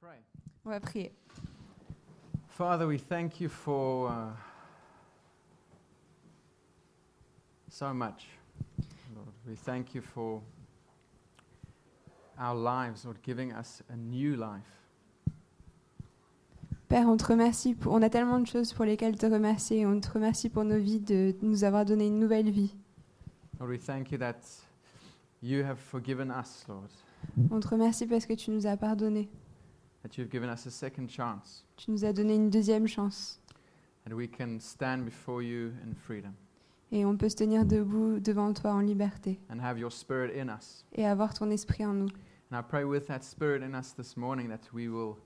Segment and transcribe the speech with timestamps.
[0.00, 0.18] pray.
[0.64, 1.12] On va prier.
[2.48, 4.32] Father, we thank you for uh,
[7.68, 8.26] so much.
[9.14, 10.42] Lord, we thank you for
[12.38, 14.62] our lives, Lord, giving us a new life.
[16.88, 17.74] Père, on te remercie.
[17.74, 19.84] Pour, on a tellement de choses pour lesquelles te remercier.
[19.86, 22.76] On te remercie pour nos vies, de nous avoir donné une nouvelle vie.
[23.58, 24.36] Lord, we thank you that
[25.42, 26.90] you have forgiven us, Lord,
[27.50, 29.28] On te remercie parce que tu nous as pardonné.
[30.06, 33.40] That you've given us a second chance, Tu nous as donné une deuxième chance.
[34.08, 36.32] and we can stand before you in freedom
[36.92, 40.48] Et on peut se tenir debout devant toi en liberté and have your spirit in
[40.48, 40.84] us.
[40.92, 42.08] et avoir ton esprit en nous.
[42.52, 45.16] And I pray with that spirit in us this morning that we will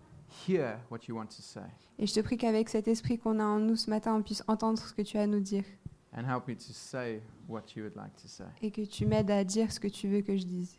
[0.48, 1.60] hear what you want to say
[1.98, 4.42] Et je te prie qu'avec cet esprit qu'on a en nous ce matin, on puisse
[4.48, 5.64] entendre ce que tu as à nous dire
[6.16, 8.44] and help me to say what you would like to say.
[8.62, 10.76] et que tu m'aides à dire ce que tu veux que je dise.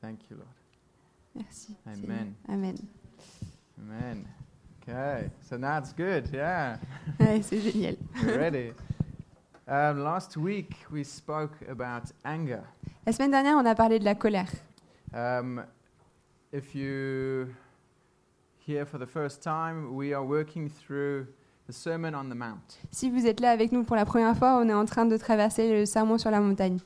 [0.00, 0.46] Thank you, Lord.
[1.34, 1.74] Merci.
[2.48, 2.76] Amen.
[3.80, 4.26] Amen.
[4.82, 6.28] Okay, so now it's good.
[6.32, 6.78] Yeah,
[7.20, 7.96] Ouais, c'est génial.
[8.24, 8.72] we're ready.
[9.68, 12.62] Um, last week we spoke about anger.
[13.06, 14.50] La semaine dernière, on a parlé de la colère.
[15.14, 15.64] Um,
[16.52, 17.54] if you
[18.66, 21.26] here for the first time, we are working through
[21.66, 22.78] the Sermon on the Mount.
[22.90, 25.16] Si vous êtes là avec nous pour la première fois, on est en train de
[25.16, 26.78] traverser le sermon sur la montagne.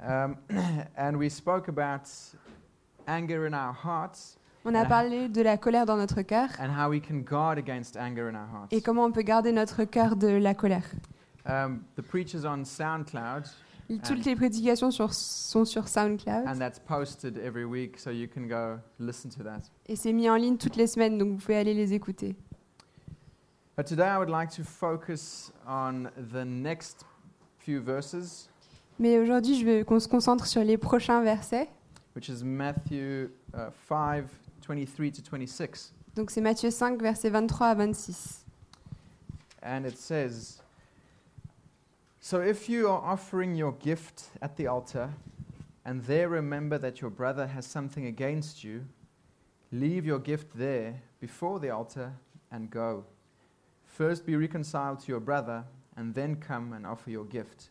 [0.00, 0.36] Um,
[0.96, 2.08] and we spoke about
[3.06, 4.35] anger in our hearts
[4.68, 7.96] On a parlé de la colère dans notre cœur and how we can guard against
[7.96, 8.72] anger in our hearts.
[8.72, 10.84] et comment on peut garder notre cœur de la colère.
[11.48, 13.44] Um, the preachers on SoundCloud,
[14.04, 18.48] Toutes les prédications sur- sont sur SoundCloud and that's posted every week, so you can
[18.48, 19.60] go listen to that.
[19.86, 22.34] et c'est mis en ligne toutes les semaines, donc vous pouvez aller les écouter.
[23.76, 27.04] But today I would like to focus on the next
[27.60, 28.48] few verses,
[28.98, 31.68] Mais aujourd'hui, je veux qu'on se concentre sur les prochains versets.
[32.16, 34.24] which is Matthew uh, 5
[34.66, 35.92] 23 to 26.
[36.16, 38.44] Donc c'est Matthieu 5, versets 23 à 26.
[39.62, 40.60] And it says
[42.20, 45.10] So if you are offering your gift at the altar,
[45.84, 48.84] and there remember that your brother has something against you,
[49.70, 52.12] leave your gift there before the altar
[52.50, 53.04] and go.
[53.84, 55.64] First be reconciled to your brother,
[55.96, 57.70] and then come and offer your gift.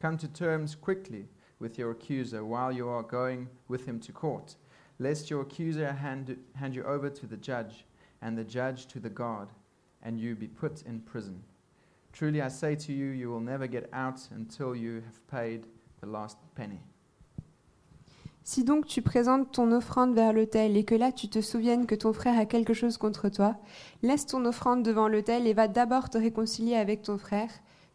[0.00, 4.56] Come to terms quickly with your accuser while you are going with him to court,
[4.98, 7.84] lest your accuser hand, hand you over to the judge,
[8.22, 9.48] and the judge to the guard
[10.04, 11.42] and you be put in prison.
[12.12, 15.66] Truly I say to you, you will never get out until you have paid
[16.00, 16.80] the last penny.
[18.46, 21.94] Si donc tu présentes ton offrande vers l'autel et que là tu te souviennes que
[21.94, 23.56] ton frère a quelque chose contre toi,
[24.02, 27.48] laisse ton offrande devant l'autel et va d'abord te réconcilier avec ton frère,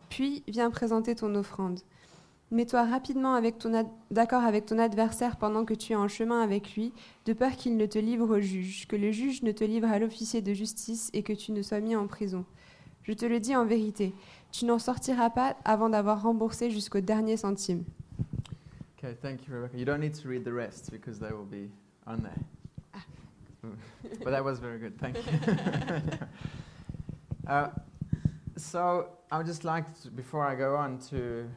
[0.10, 1.80] puis viens présenter ton offrande.
[2.52, 6.42] Mets-toi rapidement avec ton ad- d'accord avec ton adversaire pendant que tu es en chemin
[6.42, 6.92] avec lui,
[7.26, 10.00] de peur qu'il ne te livre au juge, que le juge ne te livre à
[10.00, 12.46] l'officier de justice et que tu ne sois mis en prison.
[13.04, 14.16] Je te le dis en vérité,
[14.52, 17.84] tu n'en sortiras pas avant d'avoir remboursé jusqu'au dernier centime.
[18.98, 19.78] Okay, thank you, Rebecca.
[19.78, 21.70] You don't need to read the rest because they will be
[22.08, 22.36] on there.
[24.24, 24.98] but that was very good.
[24.98, 25.24] Thank you.
[27.48, 27.70] uh,
[28.58, 31.48] so I would just like, to, before I go on, to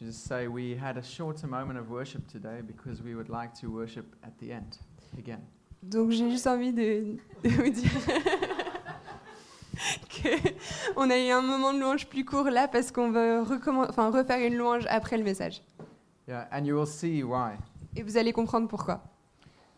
[0.00, 3.52] to just say we had a shorter moment of worship today because we would like
[3.60, 4.78] to worship at the end
[5.18, 5.40] again.
[5.82, 7.90] Donc j'ai juste envie de, de vous dire
[10.08, 10.52] que
[10.96, 14.10] on a eu un moment de louange plus court là parce qu'on veut recommen- enfin,
[14.10, 15.62] refaire une louange après le message.
[16.28, 17.56] Yeah, and you will see why
[17.96, 19.02] Et vous allez comprendre pourquoi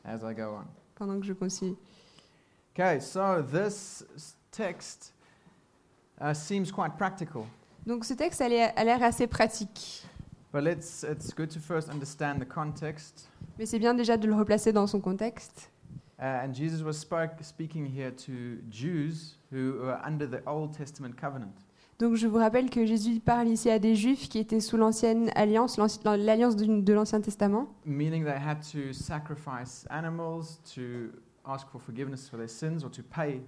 [0.04, 0.64] as I go on.
[0.96, 1.76] pendant que je continue.
[2.74, 4.04] Okay, so this
[4.50, 5.12] text
[6.20, 7.44] uh, seems quite practical,
[7.86, 10.04] Donc ce texte a l'air assez pratique,
[10.52, 11.04] but it's
[11.34, 13.28] good to first understand the context.
[13.58, 15.70] mais c'est bien déjà de le replacer dans son contexte.
[16.18, 17.04] Uh, and Jesus was
[17.40, 21.52] speaking here to Jews who were under the Old Testament covenant.
[21.98, 25.30] Donc je vous rappelle que Jésus parle ici à des juifs qui étaient sous l'ancienne
[25.34, 27.68] alliance, l'alliance de l'Ancien Testament.
[27.84, 31.10] meaning they had to sacrifice animals to
[31.44, 33.40] ask for forgiveness for their sins or to pay.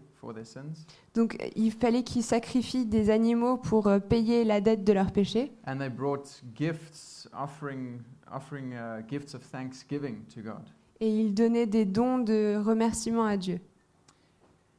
[1.15, 5.53] Donc il fallait qu'ils sacrifient des animaux pour euh, payer la dette de leurs péchés.
[5.67, 8.01] And they brought gifts, offering,
[8.33, 8.75] offering
[9.09, 10.63] gifts of thanksgiving to God.
[11.01, 13.61] Et ils donnaient des dons de remerciement à Dieu.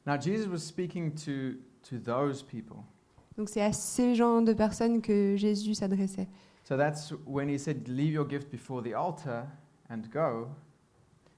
[0.06, 1.58] Now, Jesus was speaking to,
[1.90, 2.78] to those people.
[3.38, 6.28] Donc c'est à ces gens de personnes que Jésus s'adressait.
[6.64, 9.48] So that's when he said, Leave your gift before the altar
[9.90, 10.48] and go.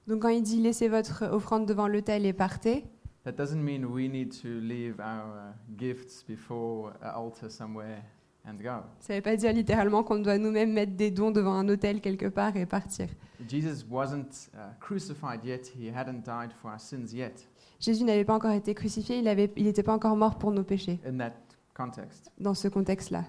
[0.06, 2.84] Donc quand il dit laissez votre offrande devant l'autel et partez,
[3.28, 8.02] That doesn't mean we need to leave our uh, gifts before an altar somewhere.
[8.46, 8.82] and go.
[9.00, 12.00] Ça ne veut pas dire littéralement qu'on doit nous-mêmes mettre des dons devant un hôtel
[12.00, 13.08] quelque part et partir.
[13.46, 17.46] Jesus wasn't uh, crucified yet, he hadn't died for our sins yet
[17.80, 20.64] Jésus n'avait pas encore été crucifié, il n'était il n'était pas encore mort pour nos
[20.64, 21.34] péchés in that
[21.74, 22.32] context.
[22.38, 23.24] dans ce contexte-là.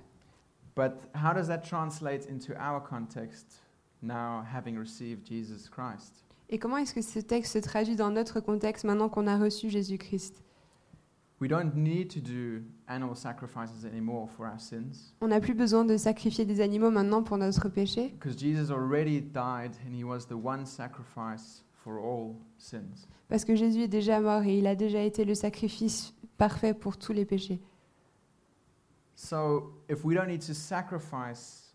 [0.77, 3.61] But how does that translate into our context
[4.01, 6.23] now having received Jesus Christ?
[6.49, 9.69] Et comment est-ce que ce texte se traduit dans notre contexte maintenant qu'on a reçu
[9.69, 10.43] Jésus-Christ?
[11.41, 11.47] On
[15.27, 19.71] n'a plus besoin de sacrifier des animaux maintenant pour notre péché, because Jesus already died
[19.87, 23.07] and he was the one sacrifice for all sins.
[23.29, 26.97] parce que Jésus est déjà mort et il a déjà été le sacrifice parfait pour
[26.97, 27.61] tous les péchés.
[29.15, 31.68] So if we don't need to sacrifice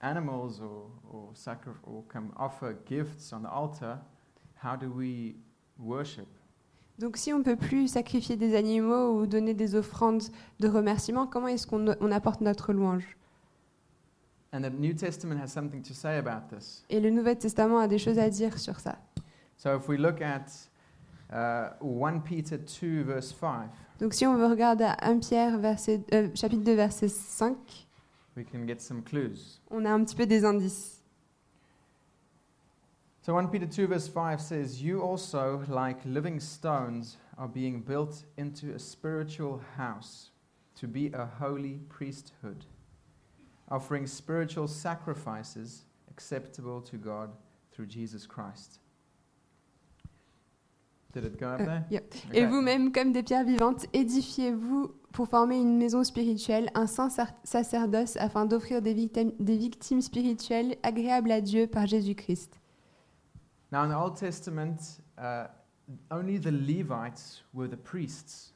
[0.00, 3.98] animals or, or, sacri- or come offer gifts on the altar,
[4.62, 5.36] how do we
[5.78, 6.26] worship?
[6.98, 10.22] Donc si on ne peut plus sacrifier des animaux ou donner des offrandes
[10.60, 13.16] de remerciement, comment est-ce qu'on on apporte notre louange?
[14.52, 16.84] And the New Testament has something to say about this.
[16.88, 18.96] Et le Nouveau Testament a des choses à dire sur ça.
[19.58, 20.46] So if we look at
[21.30, 23.68] uh, 1 Peter 2, verse 5,
[24.00, 27.56] Donc si on veut regarder à 1 Pierre verset, euh, chapitre 2 verset 5,
[28.36, 29.60] we can get some clues.
[29.70, 31.02] on a un petit peu des indices.
[33.22, 38.22] So 1 Peter 2, verse 5 says, You also, like living stones, are being built
[38.36, 40.30] into a spiritual house
[40.76, 42.64] to be a holy priesthood,
[43.68, 47.30] offering spiritual sacrifices acceptable to God
[47.72, 48.78] through Jesus Christ.
[51.16, 51.82] Euh, there?
[51.90, 52.00] yeah.
[52.00, 52.38] Okay.
[52.40, 57.08] Et vous-même, comme des pierres vivantes, édifiez-vous pour former une maison spirituelle, un saint
[57.44, 62.60] sacerdoce, afin d'offrir des victimes, des victimes spirituelles agréables à Dieu par Jésus-Christ.
[63.72, 65.46] Now, in the Old Testament, uh,
[66.10, 68.54] only the Levites were the priests.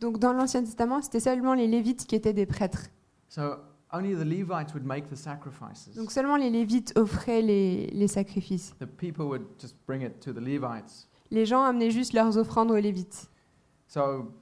[0.00, 2.86] Donc dans l'Ancien Testament, c'était seulement les Lévites qui étaient des prêtres.
[3.28, 3.56] So
[3.92, 5.94] only the Levites would make the sacrifices.
[5.94, 8.74] Donc seulement les Lévites offraient les, les sacrifices.
[8.78, 11.09] The people would just bring it to the Levites.
[11.30, 13.30] Les gens amenaient juste leurs offrandes aux Lévites.
[13.86, 14.32] So,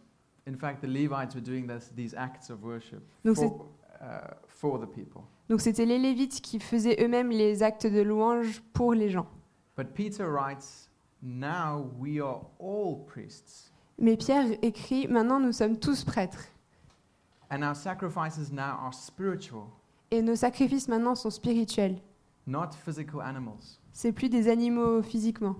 [0.46, 3.66] in fact, the Levites were doing this, these acts of worship Donc for,
[4.00, 5.22] uh, for the people.
[5.48, 9.26] Donc c'était les Lévites qui faisaient eux-mêmes les actes de louange pour les gens.
[9.76, 10.90] But Peter writes,
[11.22, 16.44] Now we are all priests, Mais Pierre écrit, maintenant nous sommes tous prêtres.
[17.50, 19.64] and our sacrifices now are spiritual,
[20.10, 21.96] Et nos sacrifices maintenant sont spirituels.
[22.46, 23.80] not physical animals.
[23.92, 25.56] C'est plus des animaux physiquement.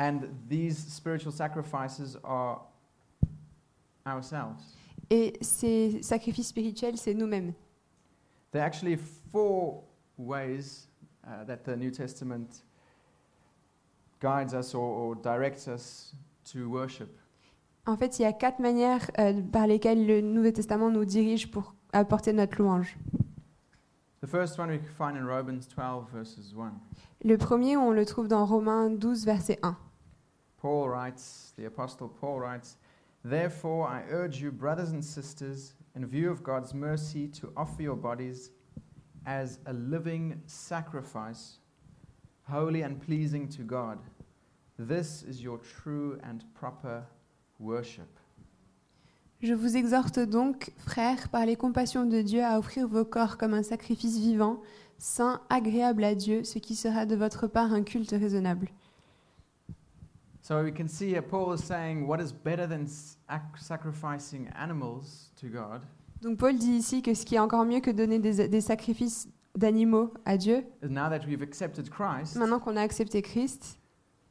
[0.00, 2.62] And these spiritual sacrifices are
[4.06, 4.74] ourselves.
[5.10, 7.52] Et ces sacrifices spirituels, c'est nous-mêmes.
[8.50, 8.96] There are actually
[9.30, 9.82] four
[10.16, 10.88] ways
[11.26, 12.62] uh, that the New Testament
[14.20, 16.14] guides us or, or directs us
[16.50, 17.18] to worship.
[17.86, 21.50] En fait, il y a quatre manières euh, par lesquelles le Nouveau Testament nous dirige
[21.50, 22.96] pour apporter notre louange.
[24.22, 26.72] The first one we find in Romans 12, verses 1.
[27.22, 29.76] Le premier, on le trouve dans Romains 12, verset 1.
[30.60, 32.76] Paul writes, the Apostle Paul writes,
[33.24, 37.96] Therefore I urge you, brothers and sisters, in view of God's mercy, to offer your
[37.96, 38.50] bodies
[39.24, 41.58] as a living sacrifice,
[42.42, 43.98] holy and pleasing to God.
[44.78, 47.04] This is your true and proper
[47.58, 48.08] worship.
[49.42, 53.54] Je vous exhorte donc, frères, par les compassions de Dieu, à offrir vos corps comme
[53.54, 54.60] un sacrifice vivant,
[54.98, 58.68] saint, agréable à Dieu, ce qui sera de votre part un culte raisonnable.
[60.50, 62.88] So we can see here Paul is saying what is better than
[63.56, 65.82] sacrificing animals to God?
[66.22, 69.28] Donc Paul dit ici que ce qui est encore mieux que donner des, des sacrifices
[69.54, 73.78] d'animaux à Dieu, is now that we've accepted Christ, maintenant qu'on a accepté Christ,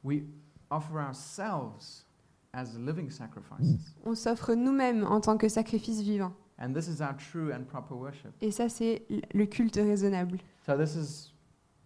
[0.03, 0.23] we
[0.69, 2.05] offer ourselves
[2.51, 3.95] as living sacrifices.
[4.03, 6.33] on s'offre nous-mêmes en tant que sacrifice vivant.
[6.57, 8.33] And this is our true and proper worship.
[8.41, 10.39] Et ça, c'est le culte raisonnable.
[10.65, 11.31] So this is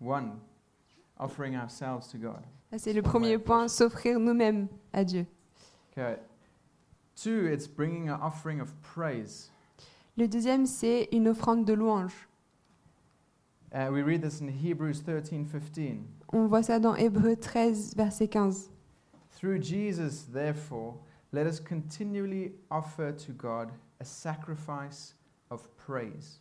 [0.02, 0.40] one,
[1.24, 2.44] offering ourselves to God.
[2.78, 5.26] C'est le premier point, s'offrir nous-mêmes à Dieu.
[5.92, 6.18] Okay.
[7.16, 9.52] Two, it's bringing an offering of praise.
[10.18, 12.28] Le deuxième, c'est une offrande de louange.
[13.72, 16.06] Uh, we read this in Hebrews 13, 15.
[16.32, 18.70] On voit ça dans Hébreux 13, verset 15.
[19.32, 20.96] Through Jesus, therefore,
[21.32, 25.16] let us continually offer to God a sacrifice
[25.50, 26.40] of praise,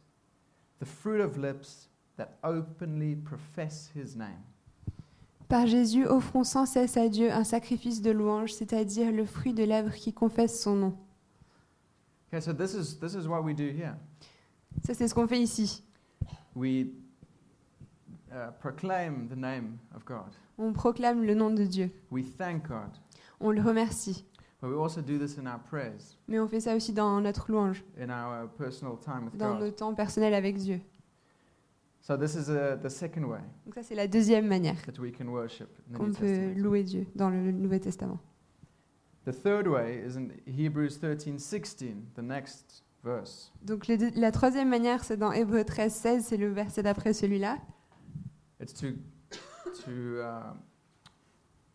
[0.79, 4.45] the fruit of lips that openly profess his name.
[5.53, 9.63] Par Jésus, offrons sans cesse à Dieu un sacrifice de louange, c'est-à-dire le fruit de
[9.63, 10.95] lèvres qui confesse son nom.
[12.29, 13.93] Okay, so this is, this is what we do here.
[14.83, 15.85] Ça, c'est ce qu'on fait ici.
[16.57, 16.87] We
[18.31, 20.35] uh, proclaim the name of God.
[20.57, 21.91] On proclame le nom de Dieu.
[22.11, 22.97] We thank God.
[23.39, 24.25] On le remercie.
[24.63, 27.53] But we also do this in our prayers, Mais on fait ça aussi dans notre
[27.53, 29.65] louange, in our personal time with dans God.
[29.65, 30.81] nos temps personnels avec Dieu.
[32.05, 35.13] So this is uh, the second way Donc ça, c'est la deuxième manière that we
[35.17, 36.55] can worship in the qu'on New peut Testament.
[36.59, 38.19] louer Dieu dans le Nouveau Testament.
[39.25, 43.53] The third way is in Hebrews 13:16, the next verse.
[43.63, 47.59] Donc deux- la troisième manière, c'est dans Hébreux 13, 16, c'est le verset d'après celui-là.
[48.61, 48.89] It's to
[49.85, 49.91] to
[50.21, 50.55] uh,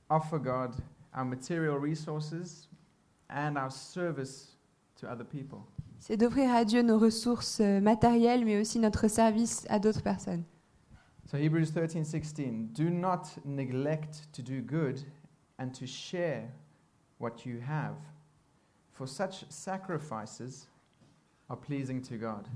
[0.10, 0.76] offer God
[1.16, 2.70] our material resources
[3.30, 4.58] and our service
[5.00, 5.60] to other people.
[6.00, 10.44] C'est d'offrir à Dieu nos ressources euh, matérielles, mais aussi notre service à d'autres personnes.
[11.30, 15.00] So Hebrews 13:16, do not neglect to do good
[15.60, 16.50] and to share
[17.20, 17.96] what you have,
[18.94, 20.70] for such sacrifices
[21.50, 22.48] are pleasing to God.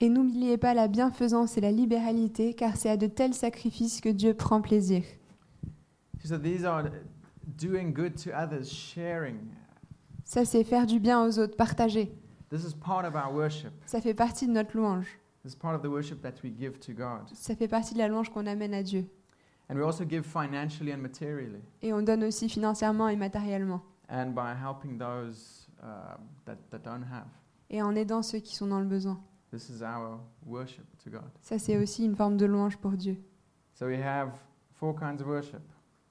[0.00, 4.10] Et n'oubliez pas la bienfaisance et la libéralité, car c'est à de tels sacrifices que
[4.10, 5.02] Dieu prend plaisir.
[6.24, 6.84] So these are
[7.46, 9.36] doing good to others, sharing.
[10.24, 12.12] Ça, c'est faire du bien aux autres, partager.
[12.50, 13.72] This is part of our worship.
[13.86, 15.06] Ça fait partie de notre louange.
[15.42, 17.28] This is part of the worship that we give to God.
[17.34, 19.06] Ça fait partie de la louange qu'on amène à Dieu.
[19.68, 23.82] And we also give financially and materially, Et on donne aussi financièrement et matériellement.
[24.08, 27.26] and by helping those uh, that, that don't have.
[27.68, 29.20] Et en aidant ceux qui sont dans le besoin.
[29.50, 31.28] This is our worship to God.
[31.40, 33.16] Ça, c'est aussi une forme de louange pour Dieu.
[33.74, 34.30] So we have
[34.74, 35.62] four kinds of worship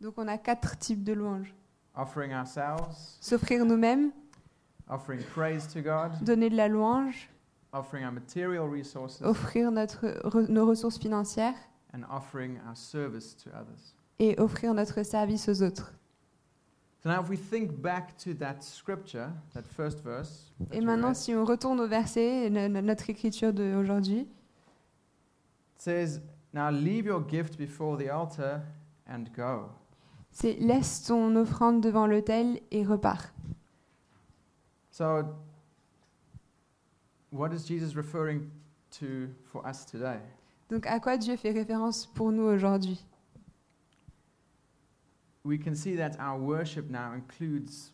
[0.02, 1.54] Donc on a quatre types de louanges.
[1.96, 4.12] offering ourselves, S'offrir nous-mêmes,
[4.90, 7.30] offering praise to God, donner de la louange,
[7.74, 11.56] offering our material resources, offrir notre, re- nos ressources financières
[11.94, 13.96] and offering our service to others.
[14.20, 15.92] et offrir notre service aux autres.
[17.04, 21.14] So now, if we think back to that scripture, that first verse, that Et maintenant,
[21.14, 24.28] si on retourne au verset, no- no- notre écriture d'aujourd'hui, it
[25.82, 26.22] says,
[26.54, 28.62] Now leave your gift before the altar
[29.08, 29.70] and go.
[30.32, 33.34] c'est laisse ton offrande devant l'autel et repars.
[34.98, 35.26] So,
[37.30, 38.50] what is Jesus referring
[38.92, 40.22] to for us today?
[40.70, 43.04] Donc à quoi Dieu fait référence pour nous aujourd'hui?
[45.44, 47.92] We can see that our worship now includes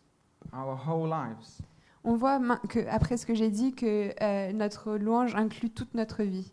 [0.53, 1.63] our whole lives.
[2.03, 5.95] On voit main- que, après ce que j'ai dit que euh, notre louange inclut toute
[5.95, 6.51] notre vie.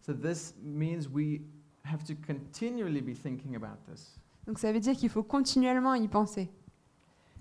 [0.00, 1.42] So, this means we
[1.84, 4.18] have to continually be thinking about this.
[4.48, 6.50] Donc ça veut dire qu'il faut continuellement y penser.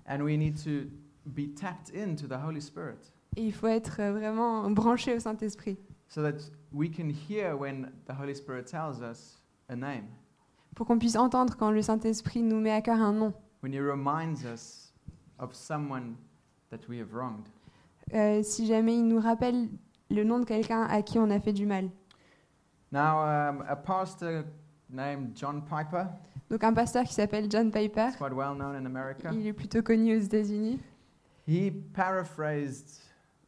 [0.08, 0.92] And we need to
[1.34, 5.78] be tapped into the Holy Spirit Et il faut être euh, vraiment branché au Saint-Esprit
[6.08, 10.06] so that we can hear when the Holy Spirit tells us a name,
[10.76, 13.34] pour qu'on puisse entendre quand le Saint-Esprit nous met à cœur un nom.
[13.62, 14.94] when He reminds us
[15.40, 16.16] of someone
[16.70, 17.48] that we have wronged.
[18.14, 19.68] Euh, si jamais il nous rappelle
[20.10, 21.90] le nom de quelqu'un à qui on a fait du mal.
[22.92, 24.46] Now, um, a pastor
[24.90, 26.06] named John Piper,
[26.50, 29.82] Donc un pasteur qui s'appelle John Piper, quite well known in America, il est plutôt
[29.82, 30.80] connu aux États-Unis.
[31.48, 33.00] He paraphrased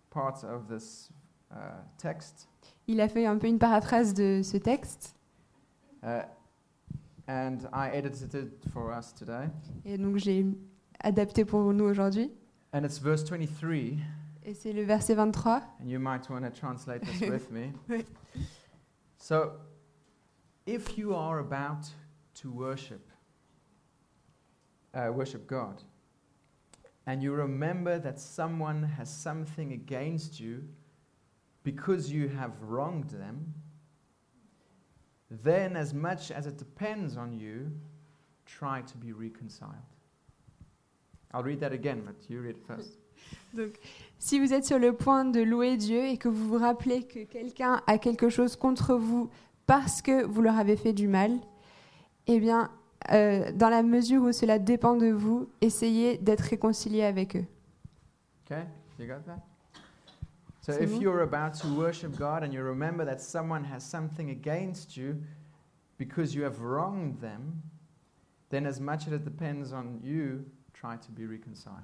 [0.10, 1.10] parts of this
[1.52, 1.56] uh,
[1.98, 2.48] text.
[2.88, 5.16] Il a fait un peu une paraphrase de ce texte.
[6.02, 6.24] Uh,
[7.28, 9.50] and I edited it for us today.
[9.86, 10.46] Et donc j'ai
[11.00, 12.32] adapté pour nous aujourd'hui.
[12.74, 13.98] And it's verse 23,
[14.46, 15.62] Et c'est le verset 23.
[15.82, 17.74] and you might want to translate this with me.
[17.90, 18.06] Oui.
[19.18, 19.52] So,
[20.66, 21.88] if you are about
[22.36, 23.06] to worship,
[24.94, 25.82] uh, worship God,
[27.10, 30.62] and you remember that someone has something against you
[31.64, 33.52] because you have wronged them,
[35.32, 37.72] then, as much as it depends on you,
[38.46, 39.90] try to be reconciled.
[41.34, 43.00] I'll read that again, but you read it first.
[43.56, 43.80] Donc,
[44.20, 47.24] si vous êtes sur le point de louer Dieu et que vous vous rappelez que
[47.24, 49.32] quelqu'un a quelque chose contre vous
[49.66, 51.32] parce que vous leur avez fait du mal,
[52.28, 52.70] eh bien,
[53.12, 57.46] euh, dans la mesure où cela dépend de vous, essayez d'être réconcilié avec eux.
[58.46, 58.64] Okay,
[59.00, 59.40] you got that?
[60.62, 61.02] So C'est if bon?
[61.02, 65.16] you're about to worship God and you remember that someone has something against you
[65.98, 67.62] because you have wronged them,
[68.50, 71.84] then as much as it depends on you, try to be reconciled.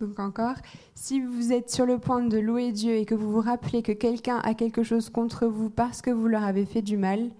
[0.00, 0.56] Donc encore,
[0.94, 3.92] si vous êtes sur le point de louer Dieu et que vous vous rappelez que
[3.92, 7.30] quelqu'un a quelque chose contre vous parce que vous leur avez fait du mal,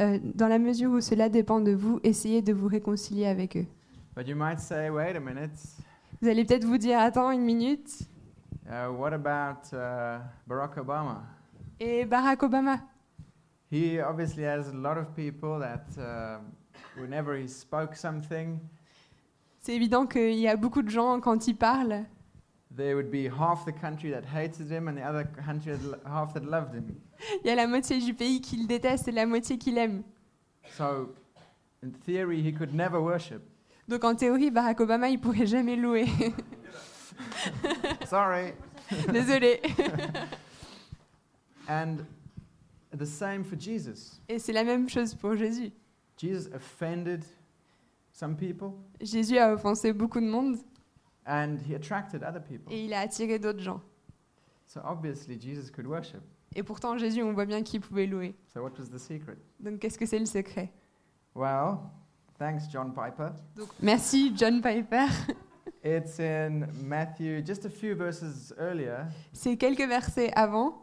[0.00, 3.66] euh, dans la mesure où cela dépend de vous, essayez de vous réconcilier avec eux.
[4.16, 5.52] But you might say, wait a minute,
[6.20, 8.00] Vous allez peut-être vous dire, attends une minute,
[8.66, 11.22] uh, what about uh, Barack Obama?
[11.78, 12.80] et Barack Obama
[13.70, 16.38] He obviously has a lot of people that uh,
[17.00, 18.58] whenever he spoke something,
[19.60, 22.04] C'est évident qu'il y a beaucoup de gens, quand ils parlent,
[22.74, 26.32] there would be half the country that hated him and the other country that half
[26.34, 26.86] that loved him.
[27.44, 30.02] il y a la moitié du pays qui le déteste et la moitié qui l'aime.
[30.76, 31.14] So,
[31.82, 33.42] in theory, he could never worship.
[33.88, 36.06] Donc en théorie, Barack Obama, il pourrait jamais louer.
[38.06, 38.52] Sorry.
[39.12, 39.60] Désolé.
[41.68, 41.98] And
[42.96, 44.20] the same for Jesus.
[44.28, 45.72] Et c'est la même chose pour Jésus.
[46.16, 47.24] Jesus offended
[48.12, 50.58] some people Jésus a offensé beaucoup de monde
[51.26, 52.70] and he attracted other people.
[52.70, 53.80] et il a attiré d'autres gens.
[54.66, 56.22] So obviously, Jesus could worship.
[56.54, 58.34] Et pourtant, Jésus, on voit bien qu'il pouvait louer.
[58.52, 59.36] So what was the secret?
[59.60, 60.72] Donc qu'est-ce que c'est le secret?
[61.34, 61.78] Well,
[62.38, 63.30] thanks, John Piper.
[63.56, 65.06] Donc, Merci, John Piper.
[65.84, 70.74] It's in Matthew, just a few verses earlier, C'est quelques versets avant,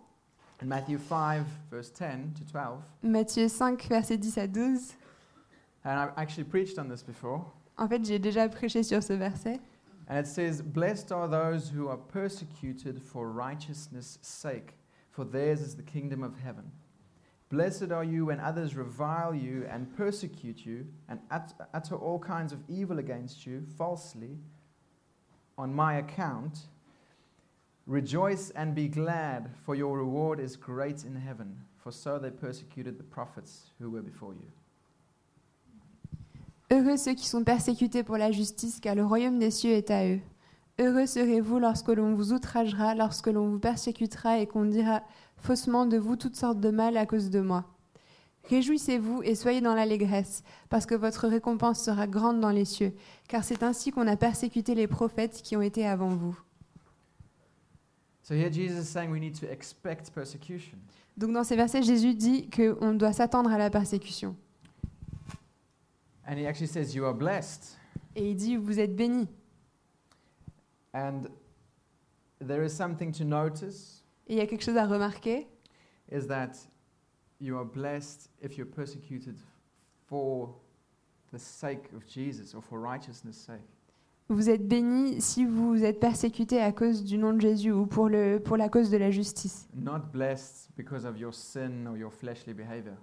[0.61, 2.79] in Matthew 5, verse 10 to 12.
[3.03, 4.95] Matthieu 5, versets 10 à 12.
[5.85, 7.45] And I've actually preached on this before.
[7.77, 9.59] En fait, j'ai déjà prêché sur ce verset.
[10.09, 14.73] And it says, Blessed are those who are persecuted for righteousness' sake,
[15.17, 16.71] for theirs is the kingdom of heaven.
[17.49, 21.19] Blessed are you when others revile you and persecute you and
[21.73, 24.37] utter all kinds of evil against you falsely
[25.57, 26.67] on my account.
[27.87, 32.99] Rejoice and be glad, for your reward is great in heaven, for so they persecuted
[32.99, 34.51] the prophets who were before you.
[36.69, 40.05] Heureux ceux qui sont persécutés pour la justice, car le royaume des cieux est à
[40.05, 40.19] eux.
[40.79, 45.01] Heureux serez-vous lorsque l'on vous outragera, lorsque l'on vous persécutera et qu'on dira
[45.37, 47.65] faussement de vous toutes sortes de mal à cause de moi.
[48.49, 52.93] Réjouissez-vous et soyez dans l'allégresse, parce que votre récompense sera grande dans les cieux,
[53.27, 56.39] car c'est ainsi qu'on a persécuté les prophètes qui ont été avant vous.
[58.21, 60.77] So here Jesus is saying we need to expect persecution.
[61.17, 64.35] Donc dans ces versets, Jésus dit qu'on doit s'attendre à la persécution.
[66.27, 67.77] And he actually says, You are blessed.
[68.15, 69.27] Et il dit, vous êtes bénis.
[70.97, 71.29] And
[72.39, 75.47] there is something to notice Et il y a quelque chose à remarquer,
[76.11, 76.53] is that
[77.39, 79.37] you are blessed if you're persecuted
[80.07, 80.55] for
[81.31, 83.61] the sake of Jesus or for righteousness' sake.
[84.29, 88.09] Vous êtes bénis si vous êtes persécutés à cause du nom de Jésus ou pour,
[88.09, 89.69] le, pour la cause de la justice.
[89.73, 92.95] Not blessed because of your sin or your fleshly behavior.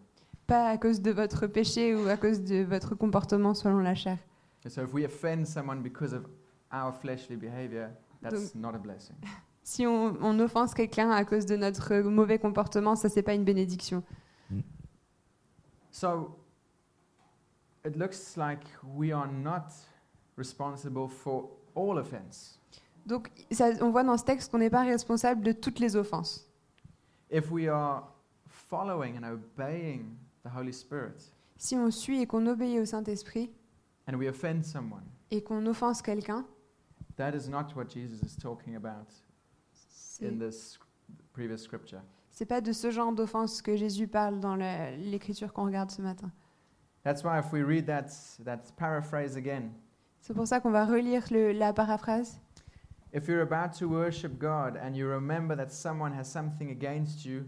[0.46, 4.18] Pas à cause de votre péché ou à cause de votre comportement selon la chair.
[4.66, 6.26] And so if we offend someone because of
[6.74, 7.90] our fleshly behavior,
[8.20, 9.16] that's not a blessing.
[9.66, 13.44] Si on, on offense quelqu'un à cause de notre mauvais comportement, ça c'est pas une
[13.44, 14.02] bénédiction.
[15.90, 16.36] So
[17.84, 18.60] it looks like
[18.94, 19.72] we are not
[20.36, 22.58] responsible for all offense.
[23.06, 26.46] Donc ça- on voit dans ce texte qu'on n'est pas responsable de toutes les offenses.
[27.30, 28.12] If we are
[28.46, 33.50] following and obeying the Holy Spirit Si on suit et qu'on obéit au Saint-Esprit
[34.08, 36.44] and we offend someone, et qu'on offense quelqu'un,
[37.16, 39.08] that is not what Jesus is talking about
[40.20, 40.78] in this
[41.32, 42.00] previous scripture.
[42.30, 46.30] c'est pas de ce genre d'offense que Jésus parle dans l'écriture qu'on regarde ce matin.
[47.04, 48.06] That's why if we read that,
[48.44, 49.70] that paraphrase again,
[50.20, 52.40] C'est pour ça qu'on va relire le- la paraphrase.
[53.12, 57.44] if you're about to worship God and you remember that someone has something against you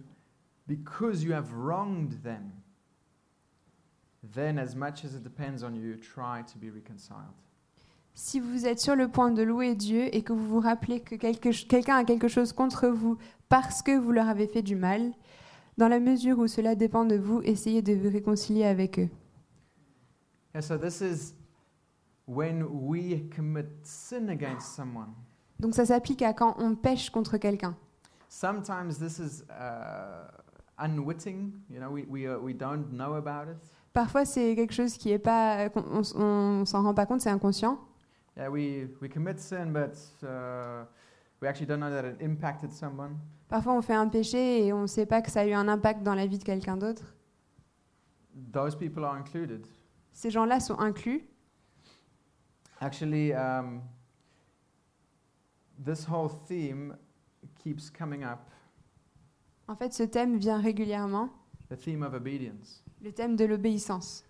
[0.69, 2.53] because you have wronged them,
[4.23, 7.35] then, as much as it depends on you, try to be reconciled.
[8.19, 11.17] Si vous êtes sur le point de louer Dieu et que vous vous rappelez que
[11.17, 13.19] quelqu'un a quelque chose contre vous
[13.51, 15.13] parce que vous leur avez fait du mal,
[15.77, 19.11] dans la mesure où cela dépend de vous, essayez de vous réconcilier avec eux.
[20.55, 21.35] Yeah, so this is
[22.27, 25.13] when we commit sin against someone.
[25.61, 27.77] Donc ça s'applique à quand on pêche contre quelqu'un.
[28.31, 30.27] Sometimes this is uh,
[30.79, 33.59] unwitting, you know, we, we, uh, we don't know about it.
[33.93, 37.29] Parfois c'est quelque chose qui est pas, qu'on- on, on s'en rend pas compte, c'est
[37.31, 37.79] inconscient.
[38.37, 40.85] Yeah, we, we commit sin, but uh,
[41.41, 43.19] we actually don't know that it impacted someone.
[43.49, 45.69] Parfois on fait un péché et on ne sait pas que ça a eu un
[45.69, 47.15] impact dans la vie de quelqu'un d'autre.
[48.53, 49.67] Those people are included.
[50.13, 51.25] Ces gens-là sont inclus.
[52.81, 53.83] Actually, um,
[55.83, 56.97] this whole theme
[57.59, 58.41] keeps coming up
[59.69, 61.31] En fait, ce thème vient régulièrement,
[61.71, 62.83] the theme of obedience.
[63.03, 64.25] le thème de l'obéissance.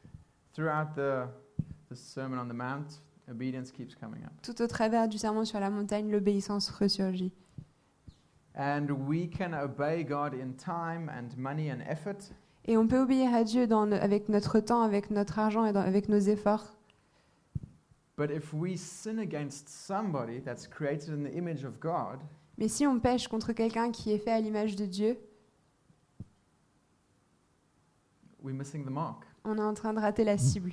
[0.54, 1.26] Throughout the,
[1.90, 4.30] the Sermon on the Mount, obedience keeps coming up.
[4.42, 7.32] Tout au travers du sermon sur la montagne, l'obéissance ressurgit.
[8.58, 12.32] And we can obey God in time and money and effort,
[12.64, 15.80] Et on peut obéir à Dieu dans avec notre temps, avec notre argent et dans-
[15.80, 16.72] avec nos efforts.
[18.16, 22.20] but if we sin against somebody that's created in the image of God,
[22.56, 25.18] Mais si on pêche contre quelqu'un qui est fait à l'image de Dieu,
[28.42, 29.24] we're missing the mark.
[29.44, 30.72] on est en train de rater la cible.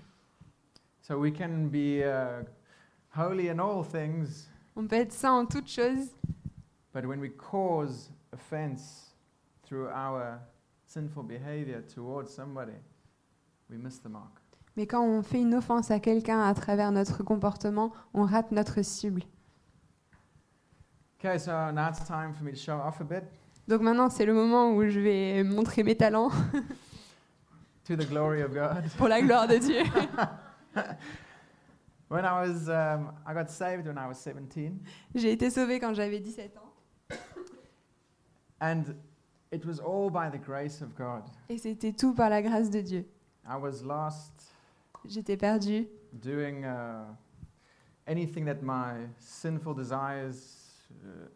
[1.04, 2.44] So we can be uh,
[3.13, 6.08] holy in all things, On peut être saint en toutes choses,
[6.94, 9.13] but when we cause offense
[9.63, 10.39] through our
[10.88, 12.78] sinful behavior towards somebody,
[13.70, 14.32] we miss the mark.
[14.78, 18.82] Mais quand on fait une offense à quelqu'un à travers notre comportement, on rate notre
[18.82, 19.24] cible.
[21.20, 23.24] Okay, so now it's time for me to show off a bit
[23.68, 26.32] Donc maintenant, c'est le moment où je vais montrer mes talents
[27.86, 28.89] to the glory of God.
[28.98, 29.84] pour la gloire de Dieu.
[32.09, 34.79] When I was, um, I got saved when I was 17,
[35.15, 37.15] J'ai été sauvée quand j'avais 17 ans.
[38.62, 38.83] and
[39.51, 41.23] it was all by the grace of God.
[41.49, 43.05] Et c'était tout par la grâce de Dieu.
[43.47, 44.53] I was lost,
[45.05, 45.88] J'étais perdue.
[46.13, 47.05] doing uh,
[48.07, 51.27] anything that my sinful desires uh,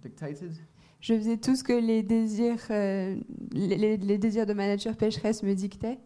[0.00, 0.52] dictated.
[1.00, 3.16] Je faisais tout ce que les désirs, euh,
[3.52, 5.98] les, les- les désirs de ma nature pécheresse me dictaient.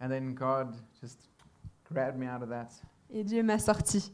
[0.00, 1.28] And then God just
[1.92, 2.68] grabbed me out of that
[3.10, 4.10] Et Dieu m'a sorti.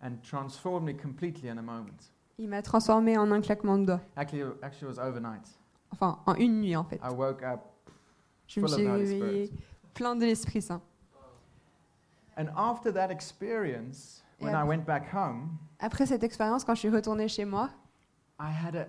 [0.00, 2.10] and transformed me completely in a moment.
[2.38, 4.00] Il m'a transformée en un claquement de doigts.
[4.16, 5.46] Actually, actually, it was overnight.
[5.92, 6.98] Enfin, en une nuit en fait.
[7.02, 7.60] I woke up
[8.48, 9.52] Je me suis Spirit.
[9.94, 10.82] plein de l'Esprit Saint.
[12.36, 14.64] And after that experience, when Yeah.
[14.64, 17.70] I went back home, Après cette expérience, quand je suis retournée chez moi,
[18.40, 18.86] I had a,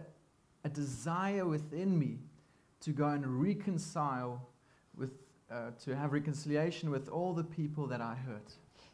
[0.64, 2.20] a desire within me
[2.80, 4.40] to go and reconcile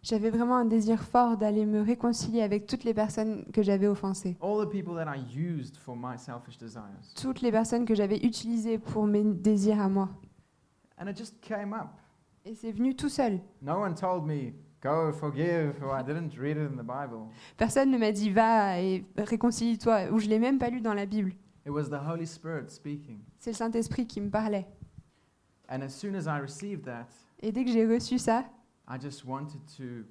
[0.02, 4.38] j'avais vraiment un désir fort d'aller me réconcilier avec toutes les personnes que j'avais offensées.
[4.42, 6.84] all the people that I used for my selfish desires.
[7.16, 10.10] Toutes les personnes que j'avais utilisées pour mes désirs à moi.
[10.98, 11.90] And it just came up.
[12.46, 13.40] Et c'est venu tout seul.
[13.62, 17.28] No one told me, go forgive, or I didn't read it in the Bible.
[17.58, 21.06] Personne ne m'a dit va et réconcilie-toi, ou je l'ai même pas lu dans la
[21.06, 21.34] Bible.
[21.66, 23.20] It was the Holy Spirit speaking.
[23.38, 24.66] C'est le Saint-Esprit qui me parlait.
[25.70, 27.08] And as soon as I received that,
[27.42, 28.44] Et dès que j'ai reçu ça,
[28.90, 30.04] I just wanted to,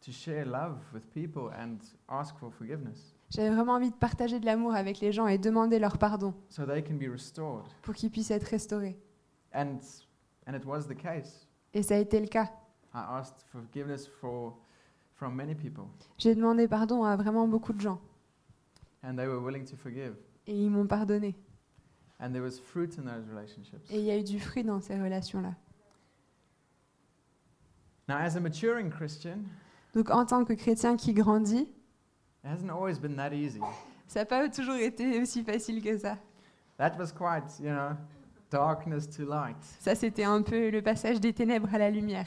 [0.00, 4.46] to share love with people and ask for forgiveness j'avais vraiment envie de partager de
[4.46, 7.64] l'amour avec les gens et demander leur pardon so they can be restored.
[7.82, 8.98] pour qu'ils puissent être restaurés.
[9.52, 9.78] And,
[10.46, 11.46] and it was the case.
[11.74, 12.50] Et ça a été le cas.
[12.94, 14.56] I asked forgiveness for,
[15.14, 15.84] from many people,
[16.16, 18.00] J'ai demandé pardon à vraiment beaucoup de gens.
[19.04, 20.14] and they were willing to forgive.
[20.46, 21.36] Et ils m'ont pardonné.
[22.20, 23.88] And there was fruit in those relationships.
[23.90, 25.54] Et il y a eu du fruit dans ces relations-là.
[28.08, 29.38] Now, as a maturing Christian,
[29.94, 31.68] Donc en tant que chrétien qui grandit,
[32.42, 33.60] it hasn't always been that easy.
[34.06, 36.16] ça n'a pas toujours été aussi facile que ça.
[36.78, 37.96] That was quite, you know,
[38.50, 39.56] darkness to light.
[39.80, 42.26] Ça, c'était un peu le passage des ténèbres à la lumière.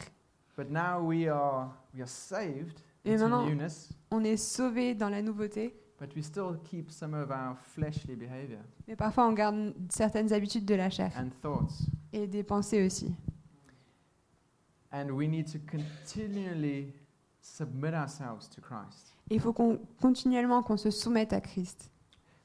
[0.58, 5.10] But now we are, we are saved Et into maintenant- newness, On est sauvé dans
[5.10, 9.74] la nouveauté, but we still keep some of our fleshly behavior mais parfois on garde
[9.90, 11.88] certaines habitudes de la chair and thoughts.
[12.12, 13.14] et des pensées aussi.
[14.92, 16.94] And we need to continually
[17.42, 19.14] submit ourselves to Christ.
[19.30, 21.90] Et il faut qu'on continuellement qu'on se soumette à Christ.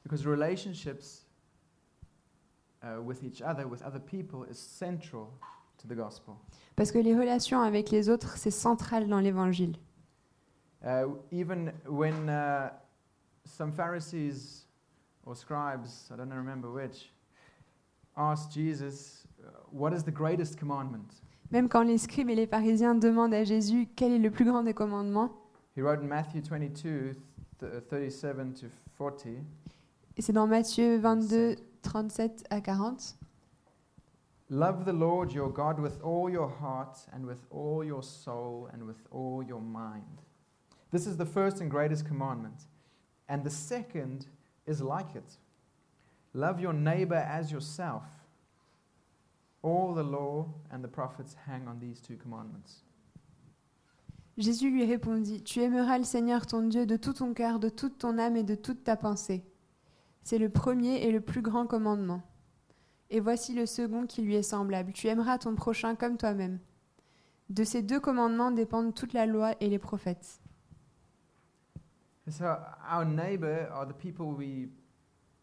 [0.04, 1.26] Because relationships
[2.82, 5.30] uh, with each other, with other people, is central
[5.78, 6.34] to the gospel.
[6.76, 9.76] Parce que les relations avec les autres, c'est central dans l'évangile.
[10.84, 12.70] Uh, even when uh,
[13.46, 14.66] some Pharisees
[15.24, 17.10] or scribes, I don't remember which,
[18.16, 21.22] asked Jesus, uh, What is the greatest commandment?
[21.52, 24.62] Même quand les scribes et les pharisiens demandent à Jésus quel est le plus grand
[24.64, 25.30] des commandements,
[25.76, 27.12] He wrote in Matthew 22,
[27.60, 28.66] th- 37 to
[28.98, 29.26] 40.
[30.16, 33.16] et c'est dans Matthieu 22, 37 à 40,
[34.48, 38.82] Love the Lord your God with all your heart and with all your soul and
[38.86, 40.22] with all your mind.
[40.92, 42.66] This is the first and greatest commandment.
[43.28, 44.26] And the second
[44.66, 45.38] is like it
[46.36, 48.04] love your neighbor as yourself.
[49.62, 52.84] All the law and the prophets hang on these two commandments.
[54.38, 57.98] Jésus lui répondit, Tu aimeras le Seigneur ton Dieu de tout ton cœur, de toute
[57.98, 59.42] ton âme et de toute ta pensée.
[60.22, 62.22] C'est le premier et le plus grand commandement.
[63.08, 64.92] Et voici le second qui lui est semblable.
[64.92, 66.58] Tu aimeras ton prochain comme toi-même.
[67.48, 70.40] De ces deux commandements dépendent toute la loi et les prophètes.
[72.26, 72.58] And so,
[72.88, 74.68] our neighbor are the people we,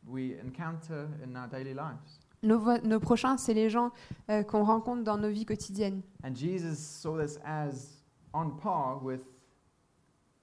[0.05, 2.19] we encounter in our daily lives.
[2.41, 3.91] Nos, prochains, c'est les gens
[4.29, 6.01] euh, qu'on rencontre dans nos vies quotidiennes.
[6.25, 9.21] And Jesus saw this as on par with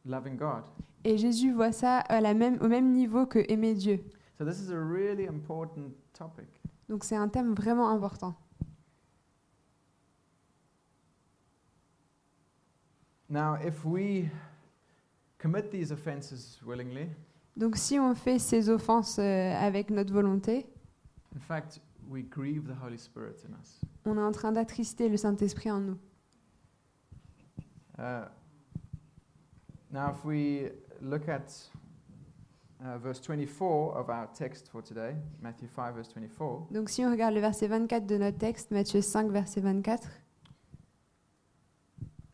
[0.07, 0.65] loving God.
[1.05, 4.03] Et Jésus voit ça à la même, au même niveau que aimer Dieu.
[4.39, 6.49] So, this is a really important topic.
[6.89, 8.35] Donc c'est un thème vraiment important.
[13.29, 14.31] Now, if we
[15.41, 17.09] commit these offenses willingly,
[17.57, 20.67] Donc si on fait ces offenses euh, avec notre volonté,
[21.35, 23.81] in fact, we grieve the Holy Spirit in us.
[24.05, 25.99] on est en train d'attrister le Saint-Esprit en nous.
[27.99, 28.25] Uh,
[29.93, 30.71] now, if we
[31.03, 31.71] look at
[32.83, 37.11] uh, verse 24 of our text for today, Matthew 5, verse 24, Donc si on
[37.11, 40.09] regarde le verset 24 de notre texte, Matthieu 5, verset 24,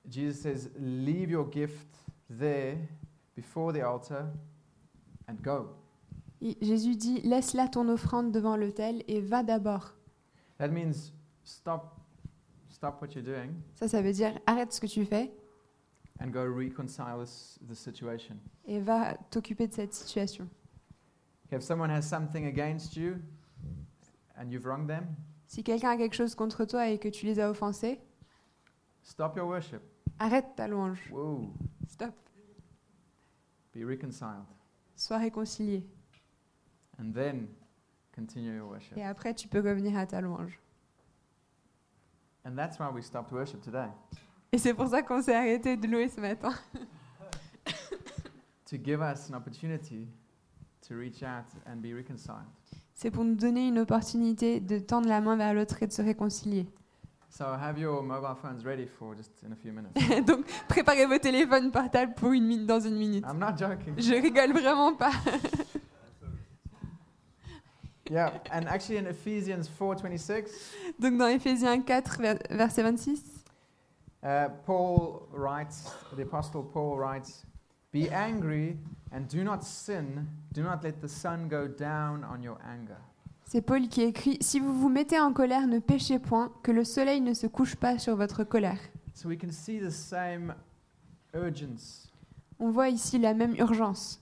[0.09, 2.77] Jesus says, Leave your gift there
[3.35, 4.27] before the altar
[5.29, 5.71] and go.
[6.41, 9.95] Et Jésus dit Laisse là ton offrande devant l'autel et va d'abord.
[10.59, 11.13] That means
[11.45, 11.99] stop,
[12.69, 15.33] stop what you're doing Ça, ça veut dire arrête ce que tu fais
[16.21, 18.37] and go reconcile this, the situation.
[18.67, 20.49] et va t'occuper de cette situation.
[21.53, 23.17] If someone has something against you
[24.39, 25.07] and you've wronged them,
[25.47, 28.01] Si quelqu'un a quelque chose contre toi et que tu les as offensés,
[29.03, 29.81] stop your worship.
[30.19, 31.01] arrête ta louange.
[31.13, 31.51] Whoa,
[31.97, 32.15] Stop.
[33.73, 34.45] be reconciled.
[34.95, 35.83] Sois réconcilié.
[36.99, 37.49] And then
[38.13, 38.97] continue your worship.
[38.99, 40.61] Et après, tu peux revenir à ta louange.
[42.45, 43.89] And that's why we stopped worship today.
[44.53, 46.53] Et c'est pour ça qu'on s'est arrêté de louer ce matin.
[48.69, 50.09] To give us an opportunity
[50.89, 52.49] to reach out and be reconciled.
[52.95, 56.03] C'est pour nous donner une opportunité de tendre la main vers l'autre et de se
[56.03, 56.67] réconcilier.
[60.27, 63.25] Donc, préparez vos téléphones portables pour une minute, dans une minute.
[63.29, 63.95] I'm not joking.
[63.99, 65.13] Je rigole vraiment pas.
[68.09, 70.49] Yeah, and actually in Ephesians 4:26,
[71.01, 73.21] Donc, dans Éphésiens 4, ver- verset 26,
[74.23, 77.45] uh, Paul writes, the apostle Paul writes,
[77.93, 78.77] "Be angry
[79.13, 80.25] and do not sin.
[80.53, 82.99] Do not let the sun go down on your anger."
[83.47, 86.85] C'est Paul qui écrit Si vous vous mettez en colère, ne péchez point, que le
[86.85, 88.79] soleil ne se couche pas sur votre colère.
[89.15, 90.55] So we can see the same
[91.33, 92.13] urgence.
[92.59, 94.21] On voit ici la même urgence.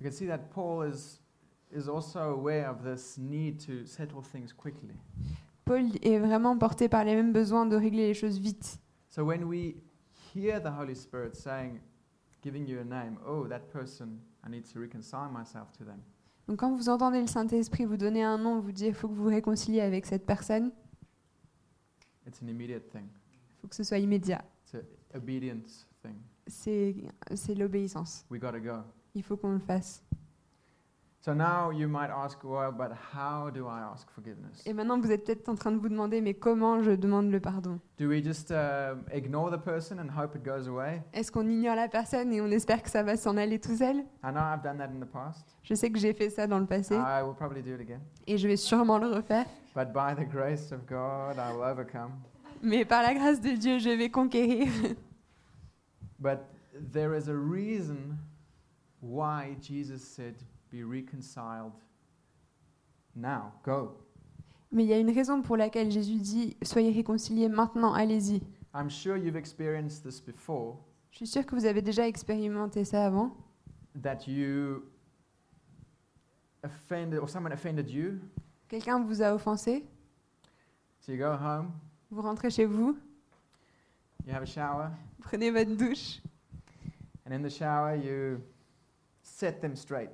[0.00, 1.20] We can see that Paul is
[1.72, 4.96] is also aware of this need to settle things quickly.
[5.64, 8.80] Paul est vraiment porté par les mêmes besoins de régler les choses vite.
[9.10, 9.76] So when we
[10.34, 11.80] hear the Holy Spirit saying,
[12.42, 16.02] giving you a name, oh, that person, I need to reconcile myself to them.
[16.50, 19.14] Donc quand vous entendez le Saint-Esprit vous donner un nom, vous dire il faut que
[19.14, 20.72] vous vous réconciliez avec cette personne,
[22.26, 22.32] il
[23.60, 24.44] faut que ce soit immédiat.
[26.48, 28.26] C'est l'obéissance.
[28.32, 28.72] Go.
[29.14, 30.02] Il faut qu'on le fasse.
[31.22, 34.62] So now you might ask, well, but how do I ask forgiveness?
[34.64, 37.40] Et maintenant vous êtes peut-être en train de vous demander mais comment je demande le
[37.40, 37.78] pardon?
[37.98, 41.02] Do we just um, ignore the person and hope it goes away?
[41.12, 43.96] Est-ce qu'on ignore la personne et on espère que ça va s'en aller tout seul?
[44.24, 45.44] I know I've done that in the past.
[45.62, 48.00] Je sais que j'ai fait ça dans le passé I will probably do it again.
[48.26, 49.44] et je vais sûrement le refaire.
[49.76, 52.12] But by the grace of God, I will overcome.
[52.62, 54.68] Mais par la grâce de Dieu, je vais conquérir.
[56.18, 56.38] But
[56.92, 58.16] there is a reason
[59.02, 60.34] why Jesus said,
[60.70, 61.72] Be reconciled
[63.16, 63.96] now, go.
[64.72, 68.40] Mais il y a une raison pour laquelle Jésus dit Soyez réconciliés maintenant, allez-y.
[68.72, 70.76] I'm sure you've experienced this before
[71.10, 73.36] Je suis sûre que vous avez déjà expérimenté ça avant.
[74.00, 74.84] that you
[76.62, 78.20] offended or someone offended you.
[78.68, 79.84] Quelqu'un vous a offensé,
[81.00, 81.72] So you go home,
[82.12, 82.96] vous rentrez chez vous,
[84.24, 86.20] you have a shower, vous prenez votre douche
[87.26, 88.40] and in the shower, you
[89.22, 90.10] set them straight.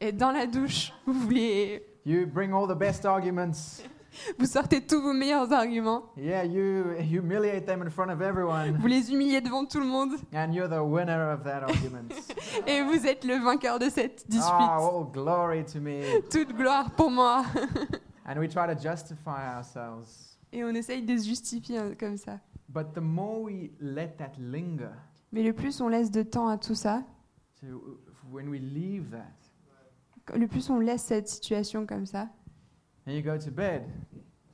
[0.00, 3.82] Et dans la douche, vous voulez, You bring all the best arguments.
[4.38, 8.78] vous sortez tous vos meilleurs arguments, Yeah, you humiliate them in front of everyone.
[8.78, 12.08] vous les humiliez devant tout le monde And you're the winner of that argument.
[12.66, 14.54] et vous êtes le vainqueur de cette dispute.
[14.78, 16.02] oh, all glory to me.
[16.30, 17.44] Toute gloire pour moi.
[18.24, 20.38] And we try to justify ourselves.
[20.52, 22.38] Et on essaye de se justifier hein, comme ça.
[22.68, 24.90] But the more we let that linger,
[25.32, 27.02] Mais le plus on laisse de temps à tout ça,
[27.60, 27.66] so
[28.30, 29.32] when we leave that,
[30.34, 32.28] le plus on laisse cette situation comme ça,
[33.06, 33.82] and you go to bed,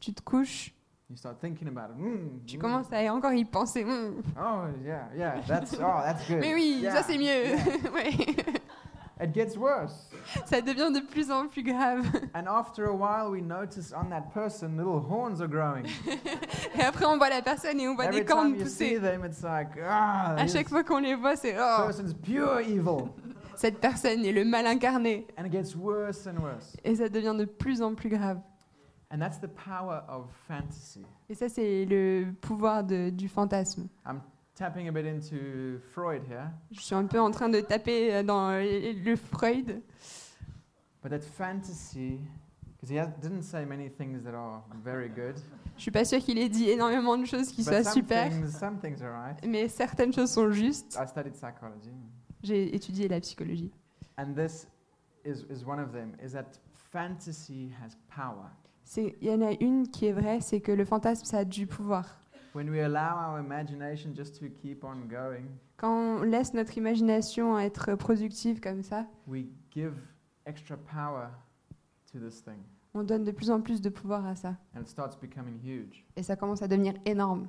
[0.00, 0.72] tu te couches,
[1.08, 1.98] you start thinking about it.
[1.98, 2.60] Mm, tu mm.
[2.60, 3.84] commences à encore y penser.
[3.84, 4.22] Hmm.
[4.38, 5.40] Oh yeah, yeah.
[5.46, 6.38] That's oh, that's good.
[6.40, 7.44] Mais oui, Yeah, ça c'est mieux.
[7.44, 7.90] yeah.
[7.92, 8.12] Ouais.
[9.20, 10.10] It gets worse.
[10.46, 12.04] Ça devient de plus en plus grave.
[12.34, 15.86] And after a while, we notice on that person little horns are growing.
[16.74, 18.94] Et après on voit la personne et on voit Every des cornes time you see
[18.94, 19.00] pousser.
[19.00, 22.58] them, it's like ah, À this chaque fois qu'on les voit, c'est oh, person's pure
[22.60, 23.10] evil.
[23.56, 25.26] Cette personne est le mal incarné.
[25.38, 26.76] And it gets worse and worse.
[26.84, 28.40] Et ça devient de plus en plus grave.
[29.10, 31.02] And that's the power of fantasy.
[31.28, 33.86] Et ça, c'est le pouvoir de- du fantasme.
[34.06, 34.20] I'm
[34.54, 38.50] tapping a bit into Freud here, Je suis un peu en train de taper dans
[38.52, 39.82] le Freud.
[41.02, 42.20] but that fantasy,
[42.76, 45.36] because he has, didn't say many things that are very good,
[45.76, 48.30] Je suis pas sûre qu'il ait dit énormément de choses qui but soient some super,
[48.30, 49.44] things, some things are right.
[49.46, 50.96] mais certaines choses sont justes.
[50.98, 51.90] I studied psychology,
[52.42, 53.70] J'ai étudié la psychologie.
[54.18, 54.66] and this
[55.24, 56.12] is, is one of them.
[56.22, 58.50] Is that fantasy has power.
[58.84, 61.44] C'est- Il y en a une qui est vraie, c'est que le fantasme, ça a
[61.44, 62.18] du pouvoir.
[62.54, 65.46] When we allow our imagination just to keep on going,
[65.78, 69.94] Quand on laisse notre imagination être productive comme ça, we give
[70.44, 71.28] extra power
[72.12, 72.58] to this thing,
[72.92, 74.56] on donne de plus en plus de pouvoir à ça.
[74.76, 76.04] and it starts becoming huge.
[76.16, 77.48] Et ça commence à devenir énorme.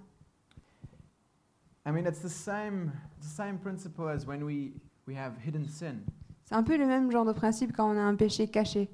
[1.85, 4.73] I mean, it's the same, the same principle as when we,
[5.05, 6.03] we have hidden sin.
[6.45, 8.89] C'est un peu le même genre de principe quand on a un péché caché.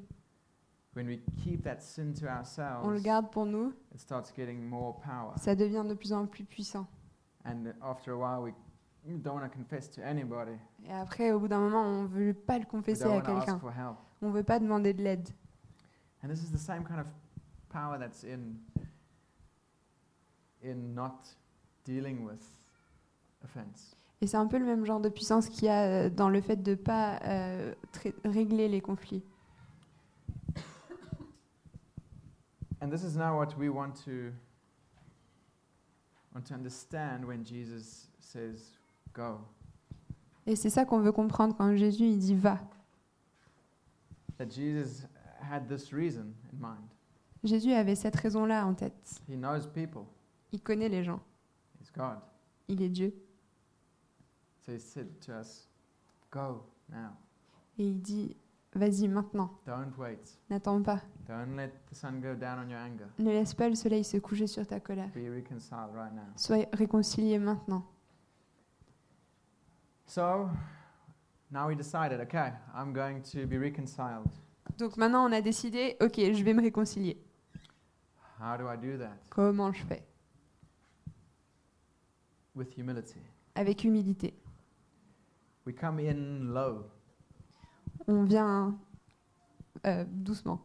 [0.96, 4.68] When we keep that sin to On le ourselves, garde pour nous, it starts getting
[4.68, 5.34] more power.
[5.38, 6.88] ça devient de plus en plus puissant.
[7.46, 8.54] And after a while, we
[9.22, 10.58] don't want to confess to anybody.
[10.86, 13.16] Et après, au bout d'un moment, on ne veut pas le We confesser don't à
[13.18, 13.60] want to ask quelqu'un.
[13.60, 13.98] for help.
[14.22, 15.30] On ne veut pas demander de l'aide.
[16.24, 17.08] And this is the same kind of
[17.70, 18.56] power that's in
[20.62, 21.30] in not
[21.86, 22.42] dealing with
[23.44, 23.96] offense.
[24.22, 26.42] Et c'est un peu le même genre de puissance qu'il y a euh, dans le
[26.42, 27.74] fait de ne pas euh,
[28.26, 29.24] régler les conflits.
[32.82, 34.32] And this is now what we want to
[36.34, 38.80] want to understand when Jesus says,
[39.14, 39.40] "Go."
[40.46, 42.60] Et c'est ça qu'on veut comprendre quand Jésus il dit va.
[44.38, 45.06] That Jesus
[45.42, 46.88] had this reason in mind.
[47.44, 49.22] Jésus avait cette raison-là en tête.
[49.28, 50.04] He knows people.
[50.52, 51.22] Il connaît les gens.
[51.82, 52.20] He's God.
[52.68, 53.14] Il est Dieu.
[54.70, 55.68] He said to us,
[56.32, 57.12] "Go now.
[57.78, 58.36] Et il dit
[58.74, 59.52] vas-y maintenant.
[59.66, 60.38] Don't wait.
[60.50, 61.02] N'attends pas.
[61.28, 63.08] Don't let the sun go down on your anger.
[63.18, 65.10] Ne laisse pas le soleil se coucher sur ta colère.
[65.10, 67.84] Be reconciled right now." Sois réconcilié maintenant.
[70.06, 70.50] So
[71.52, 74.30] now we decided, okay, I'm going to be reconciled.
[74.78, 77.22] Donc maintenant on a décidé, ok, je vais me réconcilier.
[78.40, 79.18] How do I do that?
[79.30, 80.04] Comment je fais?
[82.56, 83.20] With humility.
[83.56, 84.34] Avec humilité.
[85.70, 86.84] We come in low.
[88.08, 88.76] On vient
[89.86, 90.60] euh, doucement.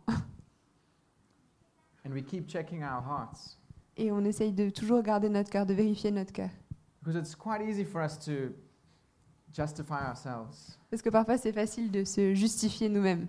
[2.07, 3.59] And we keep checking our hearts.
[3.99, 6.49] Et on essaye de toujours garder notre cœur, de vérifier notre cœur.
[7.03, 8.55] Because it's quite easy for us to
[9.53, 10.79] justify ourselves.
[10.91, 13.27] Parce que parfois c'est facile de se justifier nous-mêmes.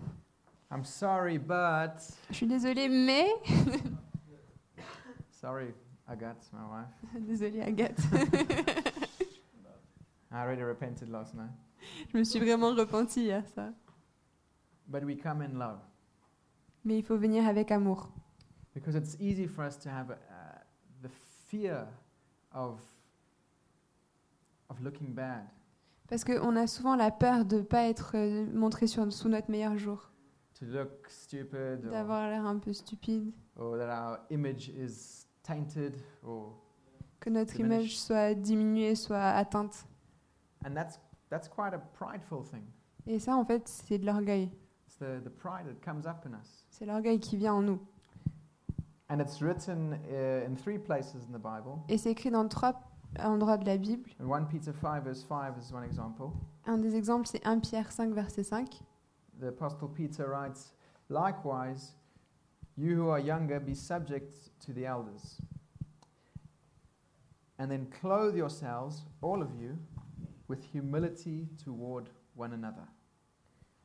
[0.71, 1.99] I'm sorry, but.
[2.29, 3.27] Je suis désolée, mais...
[5.29, 5.73] Sorry,
[6.07, 6.87] Agathe, my wife.
[7.27, 7.99] désolée Agathe.
[10.31, 11.51] I already repented last night.
[12.13, 13.71] je me suis vraiment repentie hier ça.
[14.87, 15.77] But we come in low.
[16.83, 18.09] Mais il faut venir avec amour.
[18.73, 20.15] Because it's easy for us to have uh,
[21.01, 21.09] the
[21.47, 21.87] fear
[22.53, 22.79] of,
[24.69, 25.45] of looking bad.
[26.07, 29.49] Parce qu'on a souvent la peur de ne pas être euh, montré sur, sous notre
[29.49, 30.11] meilleur jour.
[30.59, 33.33] To look stupid or, D'avoir l'air un peu stupide.
[33.57, 36.61] or that our image is tainted or
[37.19, 37.81] Que notre Diminished.
[37.81, 39.85] image soit diminuée, soit atteinte.
[40.65, 42.63] and that's that's quite a prideful thing.
[43.07, 44.51] Et ça, en fait, c'est de l'orgueil.
[44.87, 46.65] It's the, the pride that comes up in us.
[46.69, 47.79] C'est l'orgueil qui vient en nous.
[49.09, 51.79] And it's written uh, in three places in the Bible.
[51.89, 52.73] Et c'est écrit dans trois
[53.19, 54.09] endroits de la Bible.
[54.19, 56.31] And 1 Peter 5 verse 5 is one example.
[56.65, 58.81] Un des exemples, c'est 1 Pierre 5, verset 5.
[59.39, 60.73] The apostle Peter writes,
[61.09, 61.95] "Likewise,
[62.75, 64.33] you who are younger be subject
[64.65, 65.41] to the elders.
[67.57, 69.77] And then clothe yourselves, all of you,
[70.49, 72.85] with humility toward one another.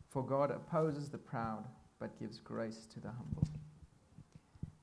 [0.08, 1.64] For God opposes the proud,
[2.00, 3.48] but gives grace to the humble."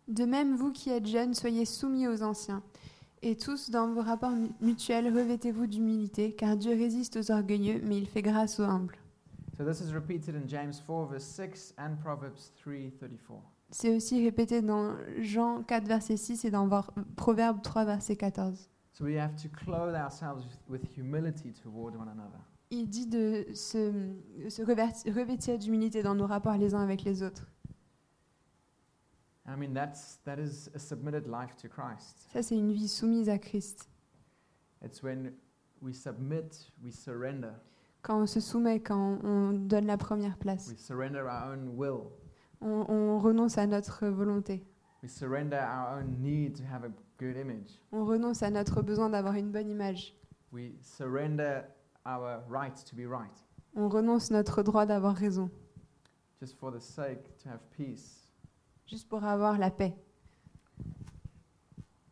[0.07, 2.63] De même, vous qui êtes jeunes, soyez soumis aux anciens.
[3.21, 7.97] Et tous, dans vos rapports mu- mutuels, revêtez-vous d'humilité, car Dieu résiste aux orgueilleux, mais
[7.97, 8.95] il fait grâce aux humbles.
[9.57, 13.41] So this is repeated in James 4 verse 6 and Proverbs 3:34.
[13.71, 16.69] C'est aussi répété dans Jean 4, verset 6 et dans
[17.17, 18.69] Proverbe 3, verset 14.
[18.97, 22.39] So we have to clothe ourselves with humility toward one another.
[22.71, 23.91] Il dit de se,
[24.63, 27.45] revêtir d'humilité dans nos rapports les uns avec les autres.
[29.45, 32.27] I mean that's that is a submitted life to Christ.
[32.33, 33.87] Ça, c'est une vie soumise à Christ.
[34.83, 35.31] It's when
[35.79, 37.53] we submit, we surrender.
[38.01, 42.09] Quand on se soumet, quand on donne la première place, We surrender our own will.
[42.61, 44.65] on, on renonce à notre volonté.
[45.03, 47.81] We surrender our own need to have a good image.
[47.91, 50.15] On renonce à notre besoin d'avoir une bonne image.
[50.51, 51.61] We surrender
[52.05, 55.49] our right to be right, On renonce notre droit d'avoir raison,
[56.39, 58.31] just for the sake to have peace.
[58.85, 59.93] juste pour avoir la paix.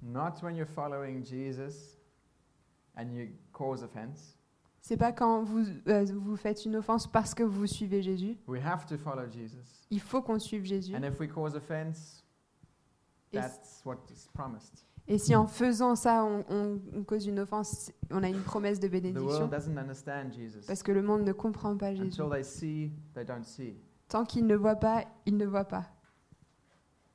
[0.01, 1.97] Not when you're following Jesus
[2.95, 4.37] and you cause offense.
[4.81, 8.37] C'est pas quand vous, euh, vous faites une offense parce que vous suivez Jésus.
[8.47, 9.87] We have to follow Jesus.
[9.89, 10.95] Il faut qu'on suive Jésus.
[10.95, 12.23] And if we cause offense,
[13.33, 14.85] that's what is promised.
[15.07, 18.79] Et si en faisant ça, on, on- on cause une offense, on a une promesse
[18.79, 19.49] de bénédiction?
[20.67, 22.19] Parce que le monde ne comprend pas Jésus.
[22.21, 23.75] Until they see, they don't see.
[24.07, 25.85] Tant qu'il ne voit pas, il ne voit pas.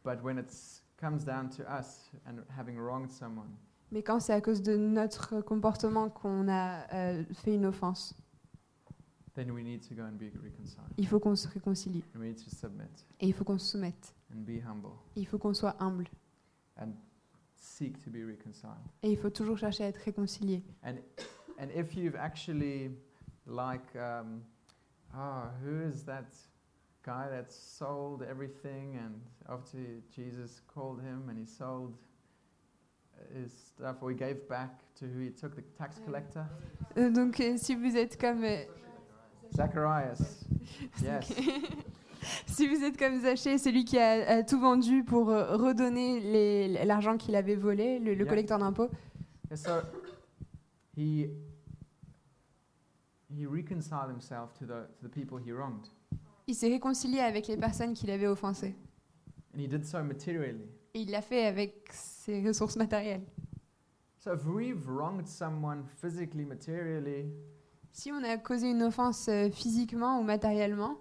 [0.04, 0.50] But when it
[0.98, 3.50] comes down to us and having wronged someone,
[3.92, 8.14] Mais quand c'est à cause de notre comportement qu'on a euh, fait une offense,
[9.34, 10.86] then we need to go and be reconciled.
[10.96, 12.04] il faut qu'on se réconcilie.
[12.14, 12.84] And we need to submit
[13.20, 14.14] Et il faut qu'on se soumette.
[14.32, 14.92] and be humble.
[15.16, 16.06] Il faut qu'on soit humble.
[16.78, 16.92] And
[17.60, 18.80] seek to be reconciled.
[19.02, 20.62] Et il faut toujours chercher à être réconcilié.
[20.82, 20.96] And
[21.58, 22.90] and if you've actually
[23.46, 24.42] like um,
[25.14, 26.32] oh who is that
[27.04, 29.78] guy that sold everything and after
[30.10, 31.96] Jesus called him and he sold
[33.34, 36.46] his stuff or he gave back to who he took the tax collector?
[36.96, 38.64] Euh, Donc euh, si vous êtes comme euh,
[39.54, 40.44] Zacharias.
[41.02, 41.32] Yes
[42.46, 47.16] si vous êtes comme Zachée, celui qui a, a tout vendu pour euh, redonner l'argent
[47.16, 48.28] qu'il avait volé, le, le Yeah.
[48.28, 48.88] collecteur d'impôts,
[49.50, 49.80] And so
[50.96, 51.28] he
[53.32, 55.86] he reconciled himself to the to the people he wronged
[56.46, 58.74] il s'est réconcilié avec les personnes qu'il avait offensées.
[59.54, 60.64] and he did so materially
[60.94, 63.22] Et il l'a fait avec ses ressources matérielles.
[64.18, 67.26] so if we've wronged someone physically materially
[67.92, 70.96] Si on a causé une offense euh, physiquement ou matériellement,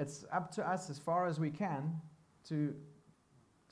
[0.00, 1.92] it's up to us as far as we can
[2.48, 2.74] to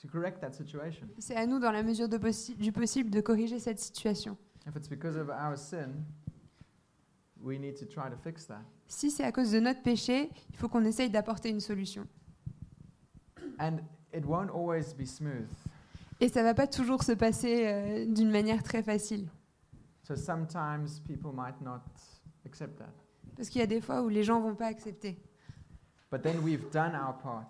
[0.00, 1.06] to correct that situation.
[1.18, 4.36] c'est à nous, dans la mesure de possi- du possible, de corriger cette situation.
[4.66, 6.04] If it's because of our sin,
[7.40, 8.62] we need to try to fix that.
[8.88, 12.06] Si c'est à cause de notre péché, il faut qu'on essaye d'apporter une solution.
[13.58, 13.78] And
[14.12, 15.48] it won't always be smooth.
[16.20, 19.28] Et ça va pas toujours se passer euh, d'une manière très facile.
[20.04, 21.82] So sometimes people might not
[22.44, 22.92] accept that.
[23.36, 25.16] Parce qu'il y a des fois où les gens vont pas accepter.
[26.12, 27.48] But then we've done our part.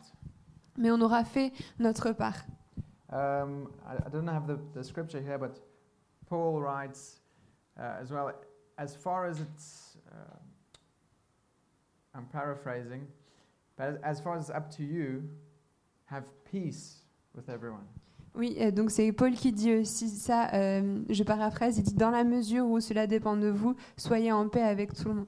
[0.78, 2.44] Mais on aura fait notre part.
[3.10, 5.58] Um, I, I don't have the, the scripture here, but
[6.30, 7.18] Paul writes
[7.76, 8.30] uh, as well,
[8.78, 10.38] as far as it's, uh,
[12.14, 13.08] I'm paraphrasing,
[13.76, 15.28] but as, far as it's up to you,
[16.06, 17.02] have peace
[17.34, 17.88] with everyone.
[18.36, 22.10] Oui, euh, donc c'est Paul qui dit aussi ça, euh, je paraphrase, il dit dans
[22.10, 25.26] la mesure où cela dépend de vous, soyez en paix avec tout le monde.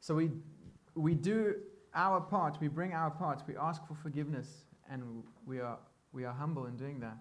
[0.00, 0.30] So we,
[0.96, 1.54] we do
[1.94, 5.02] our part, we bring our part, we ask for forgiveness, and
[5.46, 5.78] we are,
[6.12, 7.18] we are humble in doing that.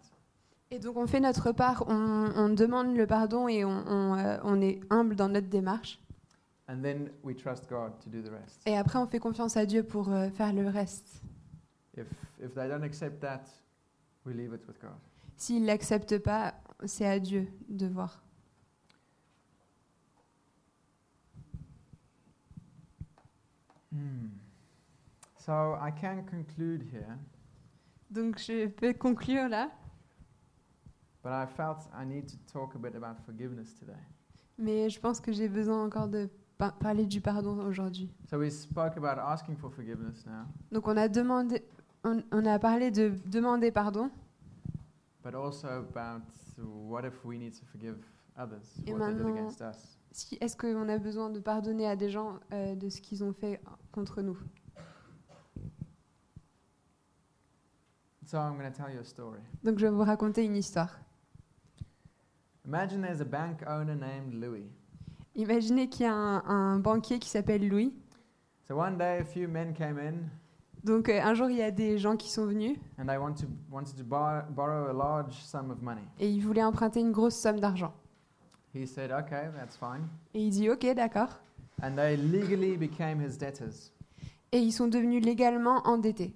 [0.71, 4.37] Et donc on fait notre part, on, on demande le pardon et on, on, euh,
[4.43, 5.99] on est humble dans notre démarche.
[6.67, 8.61] And then we trust God to do the rest.
[8.67, 11.23] Et après on fait confiance à Dieu pour euh, faire le reste.
[11.97, 12.05] If,
[12.39, 13.45] if they don't accept that,
[14.25, 14.91] we leave it with God.
[15.37, 16.53] S'ils l'acceptent pas,
[16.85, 18.21] c'est à Dieu de voir.
[23.91, 24.38] Hmm.
[25.49, 27.17] So I can conclude here,
[28.11, 29.71] Donc je peux conclure là,
[31.23, 33.97] but I felt I need to talk a bit about forgiveness today.
[34.59, 36.29] mais je pense que j'ai besoin encore de
[36.59, 38.11] pa- parler du pardon aujourd'hui.
[38.29, 41.63] So we spoke about asking for forgiveness now, Donc on a demandé,
[42.03, 44.11] on, on a parlé de demander pardon,
[45.23, 46.21] but also about
[46.59, 47.97] what if we need to forgive
[48.37, 48.77] others?
[48.85, 49.97] Et what they did against us?
[50.11, 53.33] Si- Est-ce qu'on a besoin de pardonner à des gens euh, de ce qu'ils ont
[53.33, 53.59] fait
[53.91, 54.37] contre nous?
[58.29, 59.39] So I'm going to tell you a story.
[59.63, 60.99] Donc je vais vous raconter une histoire.
[62.63, 64.69] Imagine there's a bank owner named Louis.
[65.33, 67.91] Imaginez qu'il y a un, un banquier qui s'appelle Louis.
[68.67, 70.29] So one day a few men came in
[70.83, 73.33] Donc euh, un jour, il y a des gens qui sont venus and they want
[73.33, 76.03] to, wanted to bar, borrow a large sum of money.
[76.19, 77.95] et ils voulaient emprunter une grosse somme d'argent.
[78.75, 80.07] He said, okay, that's fine.
[80.35, 81.39] Et il dit OK, d'accord.
[81.81, 83.91] And they legally became his debtors.
[84.51, 86.35] Et ils sont devenus légalement endettés.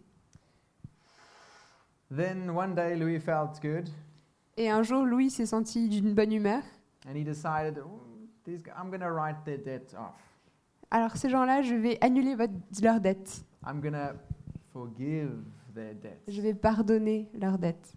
[2.16, 3.90] Then one day Louis felt good
[4.58, 6.62] Et un jour, Louis s'est senti d'une bonne humeur.
[7.08, 10.16] and he decided, "Ooh, these, gu- I'm going to write their debt off.
[10.92, 13.44] Alors ces gens-là, je vais annuler votre, leur dette.
[13.66, 14.14] I'm going to
[14.72, 15.32] forgive
[15.74, 16.22] their debt.
[16.28, 17.96] Je vais pardonner leur dette.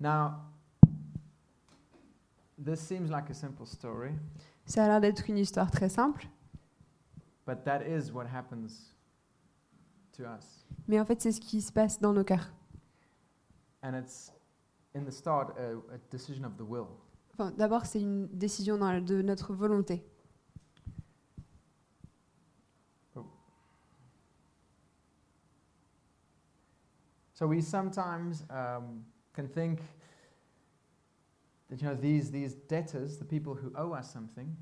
[0.00, 0.40] Now,
[2.58, 4.10] this seems like a simple story,
[4.66, 6.26] Ça a l'air d'être une histoire très simple,
[7.46, 8.95] but that is what happens
[10.16, 10.66] to us.
[10.88, 12.52] mais en fait, c'est ce qui se passe dans nos cœurs.
[13.82, 14.32] And it's,
[14.94, 16.86] in the start, a, a decision of the will.
[17.34, 20.02] Enfin, D'abord, c'est une décision dans- de notre volonté.
[27.34, 29.04] So we sometimes um,
[29.34, 29.80] can think
[31.68, 34.56] that you know these these debtors, the people who owe us something,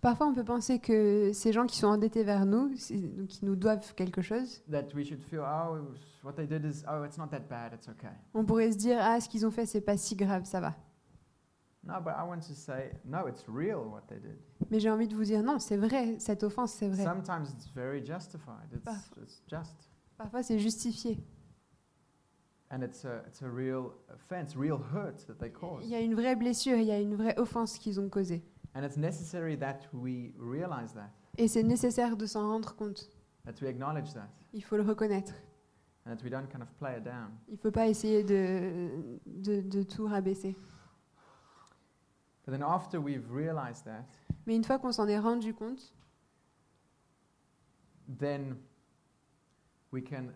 [0.00, 3.94] Parfois, on peut penser que ces gens qui sont endettés vers nous, qui nous doivent
[3.94, 7.18] quelque chose, that we should feel, oh, it was- what they did is, oh, it's
[7.18, 8.08] not that bad, it's okay.
[8.34, 10.74] on pourrait se dire ah, ce qu'ils ont fait, c'est pas si grave, ça va.
[14.70, 17.02] Mais j'ai envie de vous dire non, c'est vrai, cette offense, c'est vrai.
[17.04, 18.68] Sometimes it's very justified.
[18.72, 18.84] It's,
[20.16, 20.42] Parfois.
[20.42, 21.18] c'est justifié.
[22.70, 26.00] and it's a it's a real offense, real hurt that they cause, Il y a
[26.00, 28.44] une vraie blessure, il y a une vraie offense qu'ils ont causée.
[28.74, 33.10] And it's necessary that we realize that, Et c'est nécessaire de s'en rendre compte.
[33.44, 35.32] that we acknowledge that, Il faut le reconnaître.
[36.06, 37.30] and that we don't kind of play it down.
[37.48, 38.90] Il ne faut pas essayer de,
[39.26, 40.56] de, de tout rabaisser.
[42.46, 44.04] But then after we've realized that,
[44.46, 45.92] Mais une fois qu'on s'en est rendu compte,
[48.08, 48.56] then
[49.92, 50.32] we can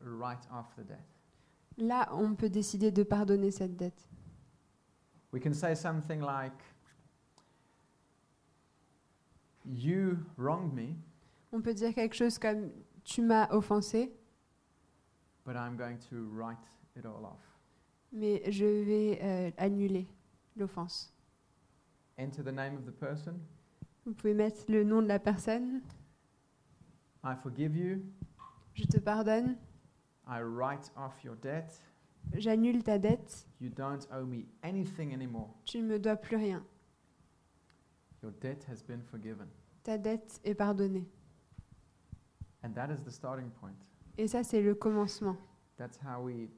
[0.00, 1.04] write off the debt.
[1.76, 4.08] là, on peut décider de pardonner cette dette.
[5.32, 6.54] We can say something like,
[9.70, 10.94] You wronged me,
[11.52, 12.70] On peut dire quelque chose comme
[13.04, 14.12] Tu m'as offensé,
[15.44, 16.58] but I'm going to write
[16.96, 17.42] it all off.
[18.12, 20.06] mais je vais euh, annuler
[20.56, 21.12] l'offense.
[22.18, 23.34] Enter the name of the person.
[24.06, 25.82] Vous pouvez mettre le nom de la personne.
[27.24, 28.02] I forgive you.
[28.74, 29.56] Je te pardonne,
[30.26, 31.78] I write off your debt.
[32.34, 35.54] j'annule ta dette, You don't owe me anything anymore.
[35.64, 36.64] tu ne me dois plus rien.
[38.22, 39.46] Your debt has been forgiven.
[39.88, 41.08] Ta dette est pardonnée.
[42.62, 43.72] And that is the starting point.
[44.18, 45.38] Et ça, c'est le commencement.
[45.78, 46.50] That's how we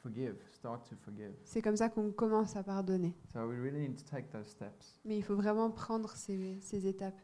[0.00, 1.32] forgive, start to forgive.
[1.42, 3.16] C'est comme ça qu'on commence à pardonner.
[3.32, 5.00] So we really need to take those steps.
[5.04, 7.20] Mais il faut vraiment prendre ces, ces étapes.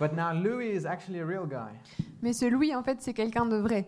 [0.00, 1.78] But now Louis is actually a real guy.
[2.22, 3.86] Mais ce Louis, en fait, c'est quelqu'un de vrai.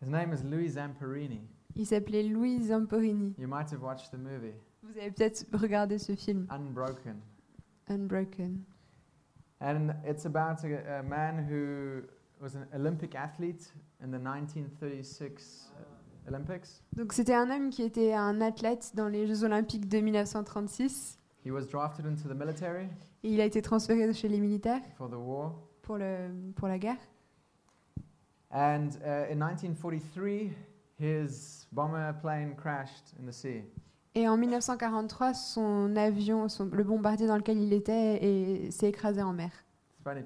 [0.00, 1.40] His name is Louis Zamperini.
[1.74, 3.34] Il s'appelait Louis Zamporini.
[3.36, 7.16] You might have watched the movie Vous avez peut-être regardé ce film, Unbroken.
[7.90, 8.64] Unbroken.
[9.60, 12.02] And it's about a, a man who
[12.40, 13.66] was an Olympic athlete
[14.02, 15.70] in the 1936
[16.28, 16.82] Olympics.
[16.96, 21.18] Donc c'était un homme qui était un athlète dans les Jeux Olympiques de 1936.
[21.44, 22.88] He was drafted into the military
[23.22, 25.52] Et il a été transféré chez les militaires for the war.
[25.82, 26.98] pour, le, pour la guerre.
[28.52, 30.52] And uh, in 1943,
[30.98, 33.62] his bomber plane crashed in the sea.
[34.14, 39.22] Et en 1943, son avion, son- le bombardier dans lequel il était, est- s'est écrasé
[39.22, 39.50] en mer.
[40.04, 40.24] Like,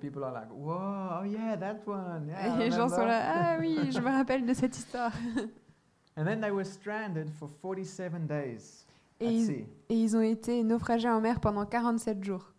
[0.52, 2.28] oh yeah, that one.
[2.28, 4.76] Yeah, I Et les gens sont remember." là, ah oui, je me rappelle de cette
[4.76, 5.12] histoire.
[6.16, 8.86] And then they were stranded for 47 days
[9.20, 9.66] Et at ils, sea.
[9.88, 12.52] et ils ont été naufragés en mer pendant 47 jours.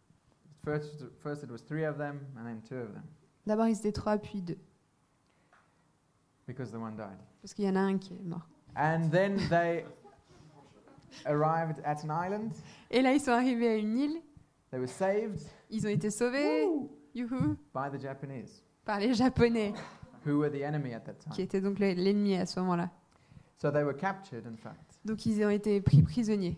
[0.64, 3.04] First, first it was three of them, and then two of them,
[3.48, 4.58] D'abord, ils étaient trois, puis deux.
[6.46, 7.18] because the one died.
[7.42, 8.48] Parce qu'il y en a un qui est mort.
[8.76, 9.86] And then they
[11.26, 12.52] arrived at an island.
[12.92, 14.22] Et là, ils sont arrivés à une île.
[14.72, 19.74] They were saved Ils ont été sauvés woo, youhou, by the Japanese, par les Japonais,
[20.26, 22.90] who were the enemy at that qui étaient donc le- l'ennemi à ce moment-là.
[23.58, 26.58] So they were captured, in fact, Donc, ils ont été pris prisonniers.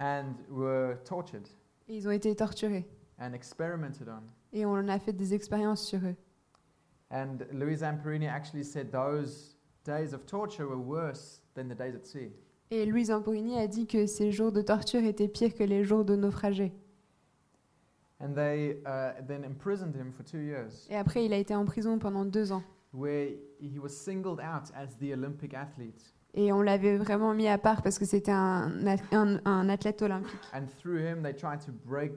[0.00, 1.46] and were tortured
[1.88, 2.88] Et ils ont été torturés.
[3.20, 4.22] and experimented on.
[4.52, 6.16] Et on a fait des expériences sur eux.
[7.10, 12.04] And Louis Zamperini actually said those days of torture were worse than the days at
[12.06, 12.32] sea.
[12.70, 16.04] Et Louise Zamporini a dit que ces jours de torture étaient pires que les jours
[16.04, 16.72] de naufragés.
[18.20, 21.64] And they uh, then imprisoned him for two years, Et après, il a été en
[21.64, 22.62] prison pendant deux ans.
[22.92, 23.28] where
[23.60, 26.14] he was singled out as the Olympic athlete.
[26.34, 30.02] Et on l'avait vraiment mis à part parce que c'était un, ath- un- un athlète
[30.02, 30.40] olympique.
[30.52, 32.12] And through him, they tried to break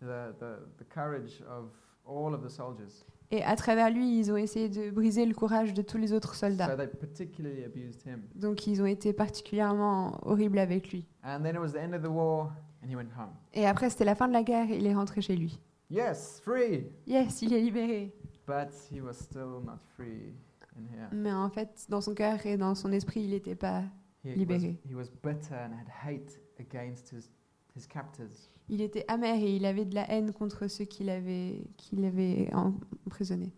[0.00, 1.70] the, the, the courage of
[2.06, 3.04] all of the soldiers.
[3.30, 6.34] Et à travers lui, ils ont essayé de briser le courage de tous les autres
[6.34, 6.74] So soldats.
[6.76, 8.22] they particularly abused him.
[8.34, 11.06] Donc ils ont été particulièrement horribles avec lui.
[11.22, 12.52] And then it was the end of the war,
[12.82, 13.30] and he went home.
[13.52, 15.60] Et après, c'était la fin de la guerre, il est rentré chez lui.
[15.90, 16.86] Yes, free!
[17.06, 18.14] Yes, il est libéré.
[18.46, 20.32] But he was still not free
[20.76, 21.08] in here.
[21.12, 23.82] Mais en fait, dans son cœur et dans son esprit, il n'était pas.
[24.24, 24.78] He was, Libéré.
[24.88, 27.30] he was bitter and had hate against his,
[27.76, 28.50] his captors.
[28.68, 32.50] Il était amer et il avait de la haine contre ceux qui l'avaient qui l'avaient
[32.52, 33.52] emprisonné.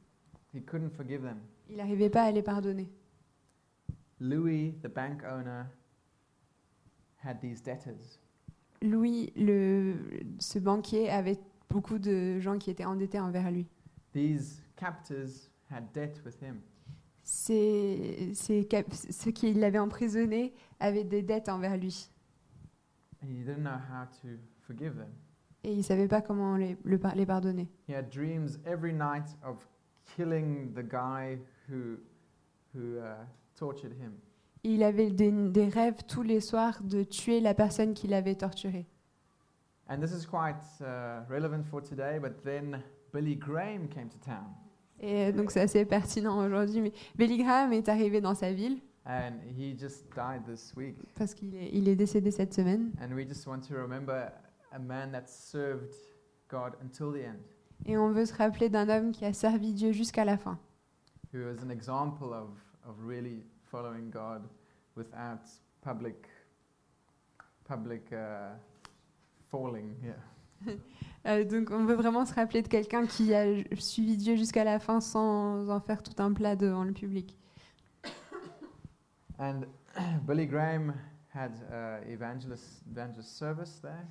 [0.54, 1.38] He couldn't forgive them.
[1.68, 2.88] Il n'arrivait pas à les pardonner.
[4.20, 5.64] Louis, the bank owner,
[7.24, 8.18] had these debtors.
[8.82, 9.94] Louis, le,
[10.38, 11.38] ce banquier, avait
[11.68, 13.66] beaucoup de gens qui étaient endettés envers lui.
[14.12, 16.60] These captors had debt with him.
[17.22, 22.10] Ces, ces cap- ceux qui l'avaient emprisonné avaient des dettes envers lui.
[23.22, 24.28] And he didn't know how to
[24.70, 25.10] forgive them.
[25.62, 27.68] Et il ne savait pas comment les, le par- les pardonner.
[27.88, 29.66] He had dreams every night of
[30.16, 31.98] killing the guy who,
[32.74, 33.24] who uh,
[33.56, 34.12] tortured him.
[34.62, 38.86] Il avait des, des rêves tous les soirs de tuer la personne qui l'avait torturé.
[39.88, 44.46] And this is quite uh, relevant for today, but then Billy Graham came to town.
[45.00, 46.80] Et donc c'est assez pertinent aujourd'hui.
[46.82, 50.96] Mais Billy Graham est arrivé dans sa ville And he just died this week.
[51.16, 52.92] parce qu'il est, il est décédé cette semaine.
[53.02, 54.30] And we just want to remember
[54.72, 55.94] a man that served
[56.48, 57.40] God until the end,
[57.86, 60.58] Et on veut se rappeler d'un homme qui a servi Dieu jusqu'à la fin.
[61.32, 62.48] who was an example of,
[62.84, 64.42] of really following God
[64.96, 65.42] without
[65.82, 66.26] public,
[67.64, 68.56] public uh,
[69.50, 69.94] falling.
[70.04, 70.74] Yeah.
[71.26, 73.44] Euh, donc on veut vraiment se rappeler de quelqu'un qui a
[73.78, 77.36] suivi Dieu jusqu'à la fin sans en faire tout un plat devant le public.
[79.38, 79.66] And
[80.26, 80.94] Billy Graham
[81.34, 84.06] had uh, evangelist, evangelist service there.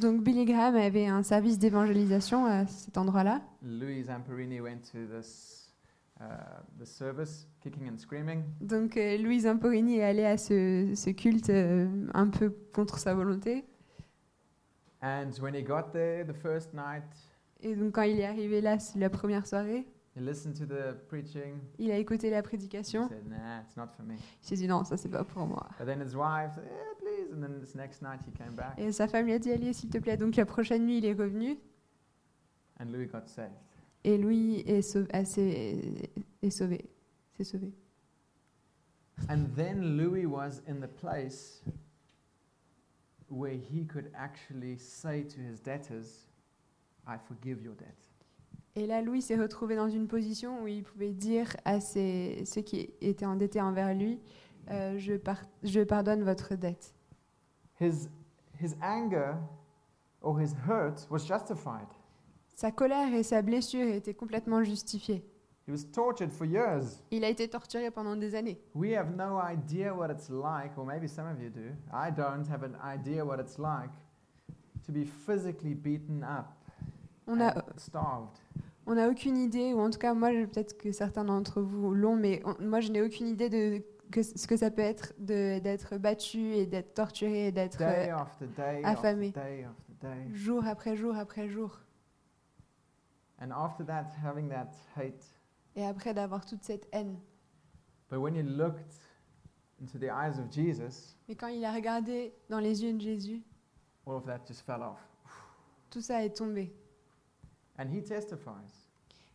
[0.00, 3.40] Donc Billy Graham avait un service d'évangélisation à cet endroit-là.
[3.62, 5.72] Louis Zamperini went to this
[6.20, 6.24] uh,
[6.78, 8.42] the service, kicking and screaming.
[8.60, 13.14] Donc euh, Louise Zamporini est allé à ce, ce culte euh, un peu contre sa
[13.14, 13.64] volonté.
[15.02, 17.04] And when he got there the first night,
[17.60, 21.58] Et donc quand il est arrivé là, la première soirée, he listened to the preaching.
[21.78, 23.08] il a écouté la He prédication.
[23.08, 25.66] said, "Nah, it's not for me." Il s'est dit non, ça c'est pas pour moi.
[25.78, 28.78] But then his wife said, "Yeah, please." And then this next night he came back,
[28.78, 30.16] Et sa femme lui a dit allez s'il te plaît.
[30.16, 31.58] Donc la prochaine nuit il est revenu
[32.80, 33.52] and Louis got saved.
[34.04, 35.08] et Louis est sauvé.
[35.12, 35.20] ah,
[36.42, 37.72] est sauvé.
[39.30, 41.62] And then Louis was in the place
[43.28, 46.28] where he could actually say to his debtors,
[47.06, 47.96] "I forgive your debt."
[48.78, 52.60] Et là, Louis s'est retrouvé dans une position où il pouvait dire à ses- ceux
[52.60, 54.20] qui étaient endettés envers lui
[54.70, 56.92] euh, je, par- je pardonne votre dette.
[57.80, 58.08] His
[58.60, 59.36] his anger
[60.22, 61.86] or his hurt was justified.
[62.54, 65.22] Sa colère et sa blessure étaient complètement justifiées.
[65.68, 67.02] He was tortured for years.
[67.10, 68.58] Il a été torturé pendant des années.
[68.74, 71.74] We have no idea what it's like, or maybe some of you do.
[71.92, 73.90] I don't have an idea what it's like
[74.86, 76.46] to be physically beaten up
[77.26, 78.38] On a, and starved.
[78.86, 82.14] on n'a aucune idée, ou en tout cas, moi, peut-être que certains d'entre vous l'ont,
[82.16, 85.96] mais on- moi, je n'ai aucune idée de que, ce que ça peut être d'être
[85.98, 88.14] battu et d'être torturé et d'être euh,
[88.84, 89.28] affamé.
[89.28, 90.34] after day after day.
[90.34, 91.80] jour après jour après jour.
[93.40, 95.24] And after that, having that hate.
[95.74, 97.18] Et après d'avoir toute cette haine.
[98.10, 98.94] But when you looked
[99.80, 103.42] into the eyes of Jesus, Mais quand il a regardé dans les yeux de Jésus,
[104.06, 105.00] all of that just fell off.
[105.90, 106.72] tout ça est tombé.
[107.78, 108.88] And he testifies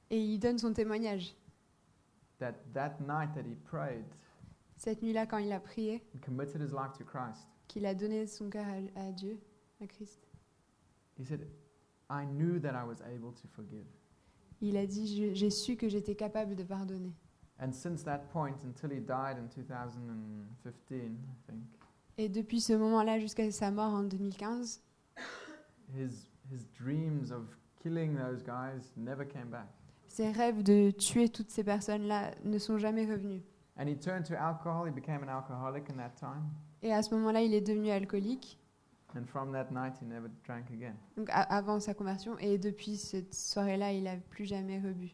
[0.09, 1.35] Et il donne son témoignage.
[2.39, 4.05] that that night that he prayed
[4.83, 8.25] Cette nuit-là, quand il a prié, and committed his life to Christ, qu'il a donné
[8.25, 9.39] son cœur à, à Dieu,
[9.79, 10.27] à Christ,
[11.19, 11.47] he said,
[12.09, 13.85] I knew that I was able to forgive.
[14.59, 17.13] il a dit J'ai su que j'étais capable de pardonner.
[17.59, 20.49] And since that point until he died in 2015,
[20.89, 21.61] I think,
[22.17, 24.81] Et depuis ce moment-là jusqu'à sa mort en 2015,
[25.93, 29.67] his, his dreams of killing those guys never came back.
[30.07, 33.43] ses rêves de tuer toutes ces personnes-là ne sont jamais revenus.
[33.77, 34.85] And he turned to alcohol.
[34.85, 36.49] He became an alcoholic in that time.
[36.81, 38.57] Et à ce moment-là, il est devenu alcoolique,
[39.15, 40.95] And from that night, he never drank again.
[41.17, 42.37] donc a- avant sa conversion.
[42.39, 45.09] Et depuis cette soirée-là, il n'a plus jamais rebu.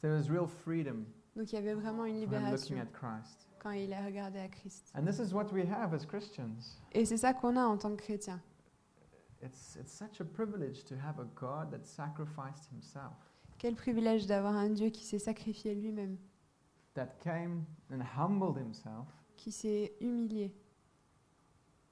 [0.00, 1.04] So there was real freedom
[1.36, 3.46] Donc il y avait vraiment une looking libération at Christ.
[3.58, 4.90] quand il a regardé à Christ.
[4.94, 6.78] And this is what we have as Christians.
[6.92, 8.40] Et c'est ça qu'on a en tant que chrétien.
[9.42, 13.12] It's, it's such a privilege to have a God that sacrificed himself,
[13.58, 16.16] Quel privilège d'avoir un Dieu qui s'est sacrifié lui-même,
[16.94, 20.52] that came and humbled himself, qui s'est humilié,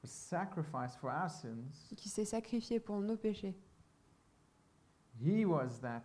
[0.02, 1.88] was sacrificed for our sins.
[1.96, 3.54] qui s'est sacrifié pour nos péchés.
[5.20, 6.04] He was that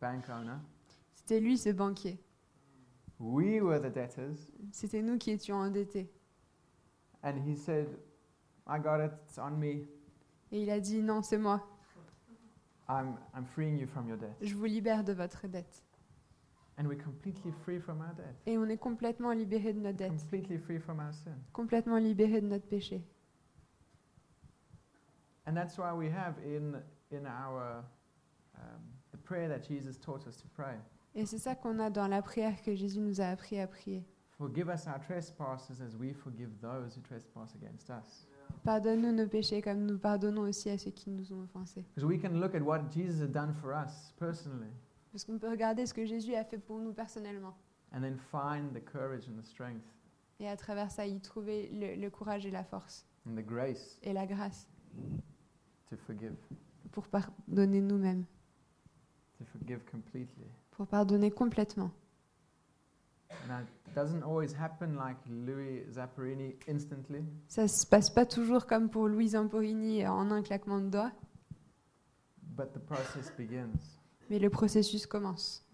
[0.00, 0.58] bank owner.
[1.14, 2.18] C'était lui ce banquier.
[3.18, 4.38] We were the debtors.
[4.72, 6.10] C'était nous qui étions endettés.
[7.22, 7.86] And he said,
[8.66, 9.86] I got it, it's on me.
[10.52, 11.60] Et il a dit non, c'est moi.
[12.88, 14.34] I'm, I'm freeing you from your debt.
[14.40, 15.84] Je vous libère de votre dette.
[18.46, 21.36] Et on est complètement libéré de notre dette, completely free from our sin.
[21.52, 23.02] complètement libéré de notre péché.
[25.46, 27.84] And that's why we have in, in our
[28.56, 30.76] um, the prayer that Jesus taught us to pray.
[31.14, 34.04] Et c'est ça qu'on a dans la prière que Jésus nous a appris à prier.
[34.38, 38.26] Forgive us our trespasses as we forgive those who trespass against us.
[38.64, 41.84] Pardonne-nous nos péchés comme nous pardonnons aussi à ceux qui nous ont offensés.
[41.94, 44.70] Because we can look at what Jesus had done for us personally
[45.12, 47.54] Parce qu'on peut regarder ce que Jésus a fait pour nous personnellement.
[47.92, 49.84] and then find the courage and the strength
[50.38, 53.98] Et à travers ça, y trouver le, le courage et la force and the grace
[54.02, 54.68] et la grâce
[55.88, 56.34] to forgive,
[56.92, 58.24] pour pardonner nous-mêmes,
[59.38, 60.46] to forgive completely.
[60.70, 61.90] pour pardonner complètement.
[63.48, 68.88] Now, it doesn't always happen like Louis Zapparini instantly, Ça se passe pas toujours comme
[68.90, 71.12] pour Louise Zamporini en un claquement de doigts,
[72.56, 73.98] but the process begins.
[74.30, 75.66] Mais le processus commence.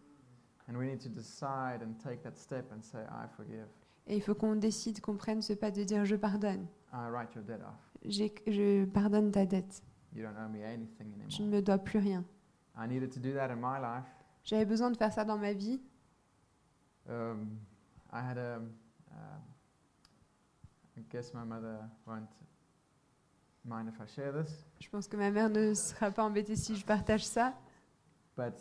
[0.69, 3.67] And we need to decide and take that step and say, I forgive.
[4.09, 6.67] Et il faut qu'on décide, qu'on prenne ce pas de dire je pardonne.
[6.93, 7.99] I write your debt off.
[8.05, 9.83] J'ai- je pardonne ta dette.
[10.15, 11.61] You don't owe me anything Tu ne anymore.
[11.61, 12.25] me dois plus rien.
[12.77, 14.07] I needed to do that in my life.
[14.45, 15.81] J'avais besoin de faire ça dans ma vie.
[17.09, 17.59] Um,
[18.13, 18.71] I had a, um,
[20.97, 22.29] I guess my mother won't
[23.65, 26.75] mind if I share this, Je pense que ma mère ne sera pas embêtée si
[26.77, 27.55] je partage ça,
[28.37, 28.55] but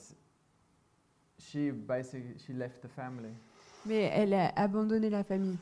[1.38, 3.34] she basically she left the family
[3.86, 5.58] mais elle a abandonné la famille.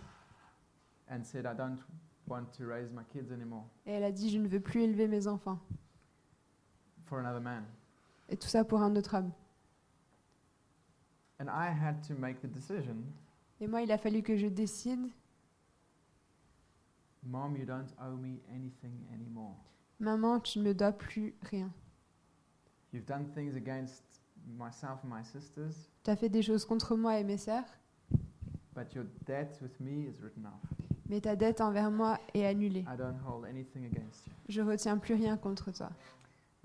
[1.10, 1.80] and said, "I don't
[2.28, 5.08] want to raise my kids anymore Et elle a dit Je ne veux plus élever
[5.08, 5.60] mes enfants.
[7.06, 7.64] for another man."
[8.30, 9.32] Et tout ça pour un autre homme.
[11.40, 12.96] And I had to make the decision,
[13.60, 15.10] Et moi, il a fallu que je décide
[17.26, 19.56] Mom, you don't owe me anything anymore.
[20.00, 21.72] Maman, tu ne me dois plus rien.
[22.94, 24.04] You've done things against
[24.58, 27.66] myself and my sisters, Tu as fait des choses contre moi et mes sœurs,
[28.76, 30.62] but your debt with me is written off.
[31.10, 32.82] mais ta dette envers moi est annulée.
[32.88, 34.34] I don't hold anything against you.
[34.50, 35.90] Je retiens plus rien contre toi.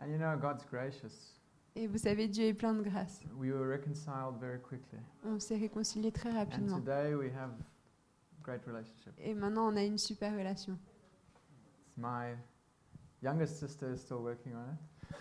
[0.00, 1.34] And you know, God's gracious.
[1.76, 3.20] Et vous savez, Dieu est plein de grâce.
[3.38, 4.98] We were reconciled very quickly.
[5.24, 6.78] On s'est réconciliés très And rapidement.
[6.80, 7.52] today we have
[8.42, 9.12] great relationship.
[9.18, 10.76] Et maintenant, on a une super relation.
[11.86, 12.34] It's my
[13.22, 14.78] youngest sister is still working on it.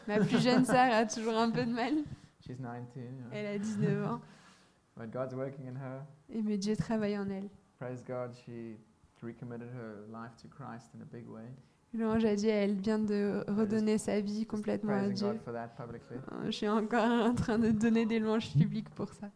[0.08, 1.94] Ma plus jeune sœur a toujours un peu de mal.
[2.42, 3.30] She's 19, you know.
[3.32, 4.22] Elle a 19 ans.
[4.98, 6.02] but God's working in her.
[6.30, 7.50] Et mais Dieu travaille en elle.
[7.80, 8.78] Praise God, she
[9.22, 11.46] recommitted her life to Christ in a big way.
[11.94, 15.28] Louange à Dieu, elle vient de redonner sa vie complètement à Dieu.
[15.48, 19.30] Euh, Je suis encore en train de donner des louanges publiques pour ça.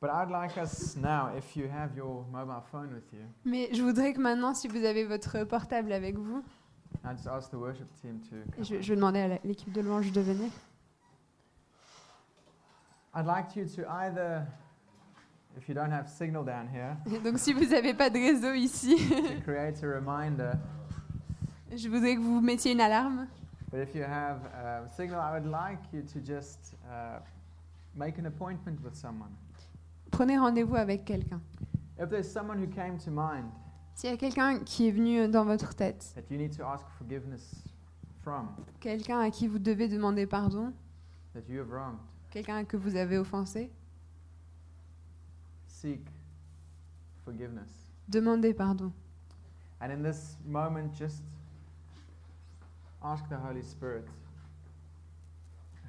[0.00, 3.82] But I'd like us now, if you have your mobile phone with you, Mais je
[3.82, 6.42] voudrais que maintenant, si vous avez votre portable avec vous,
[7.04, 8.36] I just ask the worship team to.
[8.58, 10.50] et je, demander à l'équipe de louange de venir.
[13.14, 14.46] I'd like you to either,
[15.56, 18.96] if you don't have signal down here, donc si vous n'avez pas de réseau ici,
[18.96, 20.52] to create a reminder.
[21.74, 23.26] je voudrais que vous mettiez une alarme.
[23.70, 27.20] But if you have um, signal, I would like you to just uh,
[27.94, 29.30] make an appointment with someone.
[30.10, 31.40] Prenez rendez-vous avec quelqu'un.
[31.98, 33.50] If there's someone who came to mind
[33.94, 36.84] S'il y a quelqu'un qui est venu dans votre tête, that you need to ask
[36.98, 37.64] forgiveness
[38.22, 38.48] from,
[38.80, 40.72] quelqu'un à qui vous devez demander pardon,
[41.34, 41.98] that you have wronged,
[42.30, 43.70] quelqu'un que vous avez offensé,
[45.66, 46.00] seek
[47.24, 47.68] forgiveness.
[48.08, 48.92] demandez pardon.
[49.82, 51.22] And in this moment, just
[53.02, 54.04] ask the Holy Spirit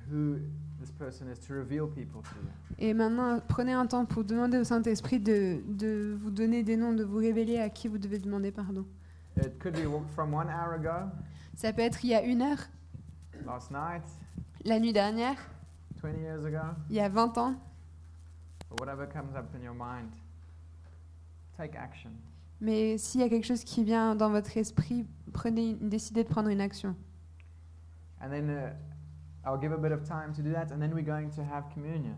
[0.09, 0.39] who
[0.79, 2.49] this person is to reveal people to you.
[2.79, 6.93] Et maintenant, prenez un temps pour demander au Saint-Esprit de, de vous donner des noms,
[6.93, 8.85] de vous révéler à qui vous devez demander pardon.
[9.37, 11.09] It could be from one hour ago,
[11.55, 12.57] Ça peut être il y a une heure,
[13.45, 14.03] last night,
[14.65, 15.37] la nuit dernière,
[16.01, 17.55] 20 years ago, il y a 20 ans,
[18.69, 20.11] or whatever comes up in your mind.
[21.57, 22.11] Take action.
[22.61, 26.49] mais s'il y a quelque chose qui vient dans votre esprit, prenez, décidez de prendre
[26.49, 26.95] une action.
[28.21, 28.73] And then uh,
[29.45, 31.65] I'll give a bit of time to do that, and then we're going to have
[31.73, 32.15] communion,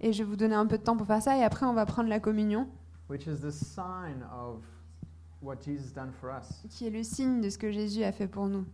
[0.00, 1.74] Et je vais vous donner un peu de temps pour faire ça, et après on
[1.74, 2.68] va prendre la communion,
[3.08, 4.62] which is the sign of
[5.42, 8.26] what Jesus done for us, qui est le signe de ce que Jésus a fait
[8.28, 8.64] pour nous,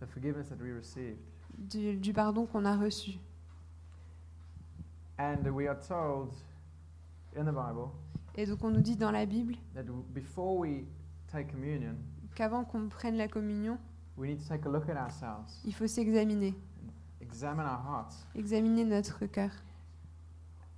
[0.00, 1.18] the forgiveness that we received.
[1.58, 3.18] du, du pardon qu'on a reçu.
[5.18, 6.32] And we are told
[7.36, 7.90] in the Bible
[8.36, 10.84] Et donc on nous dit dans la Bible that w- before we
[11.30, 11.94] take communion,
[12.34, 13.76] qu'avant qu'on prenne la communion,
[14.16, 16.54] we need to take a look at ourselves, il faut s'examiner,
[17.30, 18.26] examine our hearts.
[18.34, 19.50] examiner notre cœur.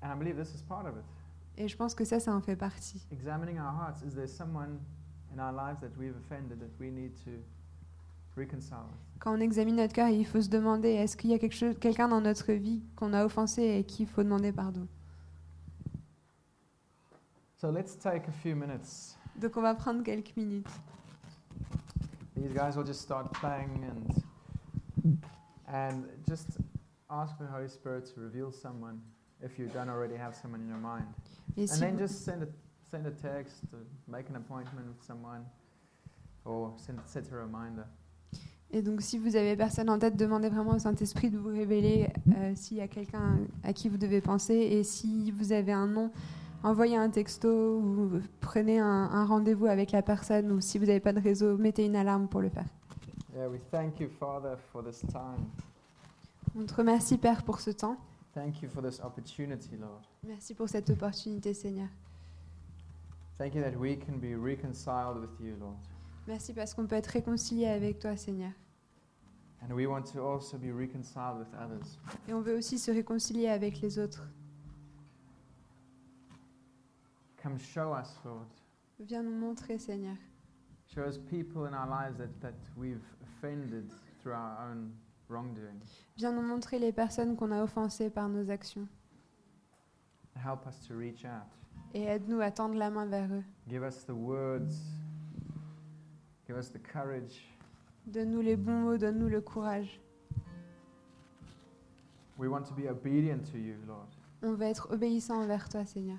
[0.03, 1.05] And I believe this is part of it.
[1.57, 3.07] Et je pense que ça, ça en fait partie.
[3.11, 4.03] Examining our hearts.
[4.03, 4.79] Is there someone
[5.35, 7.31] in our lives that we've offended that we need to
[8.37, 8.99] reconcile with?
[9.21, 11.79] Quand on examine notre cœur, il faut se demander est-ce qu'il y a quelque chose,
[11.79, 14.89] quelqu'un dans notre vie qu'on a offensé et qu'il faut demander pardon?
[17.57, 19.17] So let's take a few minutes.
[19.37, 20.67] Donc on va prendre quelques minutes.
[22.35, 25.21] These guys will just start playing and
[25.73, 26.59] and just
[27.11, 29.01] ask the Holy Spirit to reveal someone
[29.43, 31.07] if you don't already have someone in your mind.
[31.57, 32.49] Et And si then just send a
[32.91, 35.45] send a text, or make an appointment with someone,
[36.45, 37.87] or send set a reminder.
[38.75, 42.09] Et donc si vous avez personne en tête, demandez vraiment au Saint-Esprit de vous révéler
[42.35, 44.55] euh, s'il y a quelqu'un à qui vous devez penser.
[44.55, 46.11] Et si vous avez un nom,
[46.63, 50.51] envoyez un texto ou prenez un, un rendez-vous avec la personne.
[50.53, 52.65] Ou si vous n'avez pas de réseau, mettez une alarme pour le faire.
[53.35, 55.51] Yeah, we thank you, Father, for this time.
[56.55, 57.97] On te remercie Père pour ce temps.
[58.35, 60.03] Thank you for this opportunity, Lord.
[60.23, 61.89] Merci pour cette opportunité Seigneur.
[63.39, 65.79] Thank you that we can be reconciled with you, Lord.
[66.27, 68.53] Merci parce qu'on peut être réconcilié avec toi Seigneur.
[69.63, 71.99] And we want to also be reconciled with others.
[72.29, 74.29] Et on veut aussi se réconcilier avec les autres.
[77.43, 78.47] Come show us, Lord.
[79.01, 80.17] Viens nous montrer Seigneur.
[80.95, 83.01] Show us people in our lives that, that we've
[83.43, 83.91] offended
[84.21, 84.93] through our own
[85.29, 85.81] wrongdoing.
[86.17, 88.87] Viens nous montrer les personnes qu'on a offensées par nos actions.
[90.37, 91.49] Help us to reach out.
[91.95, 93.45] Et aide-nous à tendre la main vers eux.
[93.69, 94.75] Give us the words.
[96.47, 97.49] Give us the courage
[98.07, 100.01] Donne-nous les bons mots, donne-nous le courage.
[102.39, 104.09] We want to be obedient to you, Lord.
[104.43, 106.19] On va être obéissant envers toi, Seigneur.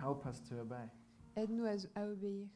[0.00, 0.88] Help us to obey.
[1.34, 2.46] Aide-nous à, à obéir.